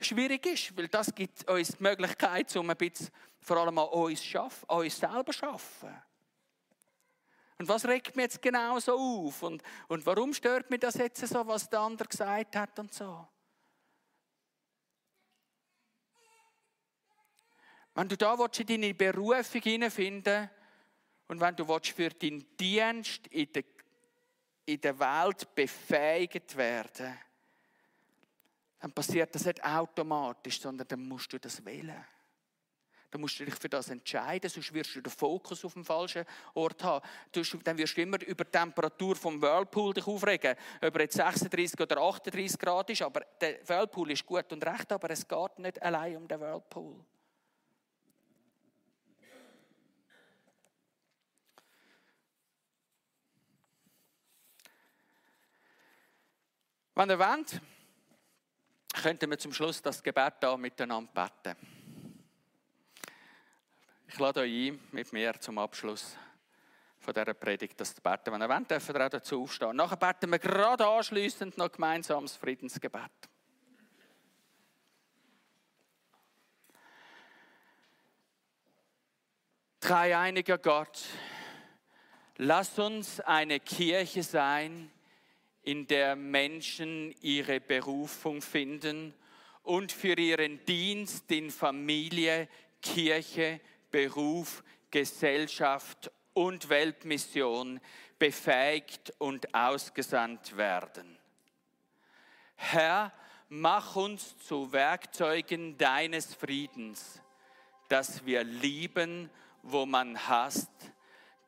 schwierig 0.00 0.46
ist, 0.46 0.76
weil 0.76 0.88
das 0.88 1.14
gibt 1.14 1.48
uns 1.48 1.76
die 1.76 1.82
Möglichkeit, 1.82 2.54
um 2.56 2.70
ein 2.70 2.76
bisschen 2.76 3.08
vor 3.40 3.58
allem 3.58 3.78
an 3.78 3.88
uns, 3.88 4.24
schaffen, 4.24 4.68
an 4.68 4.78
uns 4.78 4.98
selber 4.98 5.32
zu 5.32 5.46
arbeiten. 5.46 6.02
Und 7.58 7.68
was 7.68 7.86
regt 7.86 8.16
mich 8.16 8.24
jetzt 8.24 8.42
genau 8.42 8.78
so 8.78 8.98
auf? 8.98 9.42
Und, 9.42 9.62
und 9.88 10.04
warum 10.06 10.32
stört 10.32 10.70
mich 10.70 10.80
das 10.80 10.94
jetzt 10.94 11.26
so, 11.26 11.46
was 11.46 11.68
der 11.68 11.80
andere 11.80 12.08
gesagt 12.08 12.56
hat 12.56 12.78
und 12.78 12.92
so? 12.92 13.28
Wenn 17.94 18.08
du 18.08 18.16
da 18.16 18.32
in 18.32 18.66
deine 18.66 18.94
Berufung 18.94 19.60
hineinfinden 19.60 20.48
und 21.28 21.40
wenn 21.40 21.56
du 21.56 21.66
für 21.66 22.08
deinen 22.10 22.56
Dienst 22.56 23.26
in 23.26 23.52
der, 23.52 23.64
in 24.64 24.80
der 24.80 24.98
Welt 24.98 25.54
befähigt 25.54 26.56
werden 26.56 27.18
dann 28.80 28.92
passiert 28.92 29.34
das 29.34 29.44
nicht 29.44 29.62
automatisch, 29.62 30.60
sondern 30.60 30.88
dann 30.88 31.06
musst 31.06 31.32
du 31.32 31.38
das 31.38 31.64
wählen. 31.64 32.02
Dann 33.10 33.20
musst 33.20 33.38
du 33.38 33.44
dich 33.44 33.54
für 33.56 33.68
das 33.68 33.90
entscheiden, 33.90 34.48
sonst 34.48 34.72
wirst 34.72 34.94
du 34.94 35.00
den 35.00 35.12
Fokus 35.12 35.64
auf 35.64 35.74
dem 35.74 35.84
falschen 35.84 36.24
Ort 36.54 36.82
haben. 36.82 37.06
dann 37.64 37.76
wirst 37.76 37.96
du 37.96 38.02
immer 38.02 38.22
über 38.22 38.44
die 38.44 38.50
Temperatur 38.50 39.16
vom 39.16 39.42
Whirlpool 39.42 39.92
dich 39.92 40.06
aufregen, 40.06 40.56
ob 40.80 40.94
er 40.94 41.02
jetzt 41.02 41.16
36 41.16 41.78
oder 41.78 42.00
38 42.00 42.58
Grad 42.58 42.88
ist, 42.88 43.02
aber 43.02 43.20
der 43.40 43.68
Whirlpool 43.68 44.12
ist 44.12 44.24
gut 44.24 44.50
und 44.52 44.64
recht, 44.64 44.90
aber 44.92 45.10
es 45.10 45.26
geht 45.26 45.58
nicht 45.58 45.82
allein 45.82 46.16
um 46.16 46.26
den 46.26 46.40
Whirlpool. 46.40 47.04
Wenn 56.94 57.10
ihr 57.10 57.18
wollt, 57.18 57.60
könnten 59.00 59.30
wir 59.30 59.38
zum 59.38 59.52
Schluss 59.52 59.80
das 59.80 60.02
Gebet 60.02 60.34
da 60.40 60.56
miteinander 60.56 61.10
beten. 61.12 61.56
Ich 64.08 64.18
lade 64.18 64.40
euch 64.40 64.72
ein, 64.72 64.80
mit 64.92 65.12
mir 65.12 65.38
zum 65.40 65.58
Abschluss 65.58 66.16
von 66.98 67.14
dieser 67.14 67.32
Predigt 67.34 67.80
das 67.80 67.94
zu 67.94 68.02
beten. 68.02 68.32
Wenn 68.32 68.42
ihr 68.42 68.48
wollt, 68.48 68.70
dürft 68.70 68.90
ihr 68.90 69.06
auch 69.06 69.08
dazu 69.08 69.42
aufstehen. 69.42 69.76
Nachher 69.76 69.96
beten 69.96 70.30
wir 70.30 70.38
gerade 70.38 70.86
anschliessend 70.86 71.56
noch 71.56 71.72
gemeinsam 71.72 72.24
das 72.24 72.36
Friedensgebet. 72.36 73.10
Dreieiniger 79.80 80.58
Gott, 80.58 81.06
lass 82.36 82.78
uns 82.78 83.18
eine 83.20 83.60
Kirche 83.60 84.22
sein, 84.22 84.92
in 85.62 85.86
der 85.86 86.16
Menschen 86.16 87.14
ihre 87.20 87.60
Berufung 87.60 88.40
finden 88.42 89.14
und 89.62 89.92
für 89.92 90.18
ihren 90.18 90.64
Dienst 90.64 91.30
in 91.30 91.50
Familie, 91.50 92.48
Kirche, 92.82 93.60
Beruf, 93.90 94.62
Gesellschaft 94.90 96.10
und 96.32 96.68
Weltmission 96.68 97.80
befähigt 98.18 99.12
und 99.18 99.54
ausgesandt 99.54 100.56
werden. 100.56 101.18
Herr, 102.56 103.12
mach 103.48 103.96
uns 103.96 104.38
zu 104.38 104.72
Werkzeugen 104.72 105.76
deines 105.76 106.34
Friedens, 106.34 107.20
dass 107.88 108.24
wir 108.24 108.44
lieben, 108.44 109.30
wo 109.62 109.86
man 109.86 110.28
hasst, 110.28 110.70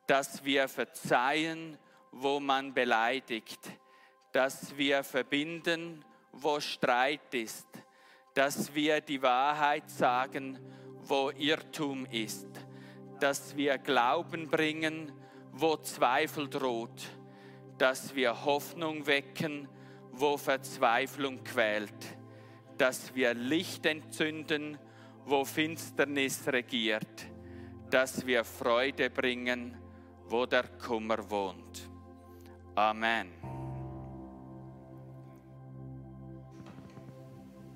dass 0.07 0.43
wir 0.43 0.67
verzeihen, 0.67 1.77
wo 2.11 2.39
man 2.39 2.73
beleidigt, 2.73 3.59
dass 4.33 4.75
wir 4.77 5.03
verbinden, 5.03 6.03
wo 6.33 6.59
Streit 6.59 7.33
ist, 7.33 7.67
dass 8.33 8.73
wir 8.73 8.99
die 8.99 9.21
Wahrheit 9.21 9.89
sagen, 9.89 10.59
wo 11.03 11.29
Irrtum 11.29 12.05
ist, 12.07 12.47
dass 13.19 13.55
wir 13.55 13.77
Glauben 13.77 14.49
bringen, 14.49 15.11
wo 15.51 15.77
Zweifel 15.77 16.49
droht, 16.49 17.03
dass 17.77 18.15
wir 18.15 18.43
Hoffnung 18.43 19.05
wecken, 19.05 19.69
wo 20.11 20.35
Verzweiflung 20.37 21.43
quält, 21.43 22.17
dass 22.77 23.13
wir 23.13 23.35
Licht 23.35 23.85
entzünden, 23.85 24.79
wo 25.25 25.45
Finsternis 25.45 26.47
regiert, 26.47 27.27
dass 27.91 28.25
wir 28.25 28.43
Freude 28.43 29.11
bringen, 29.11 29.77
wo 30.25 30.47
der 30.47 30.67
Kummer 30.79 31.29
wohnt. 31.29 31.89
Amen. 32.75 33.52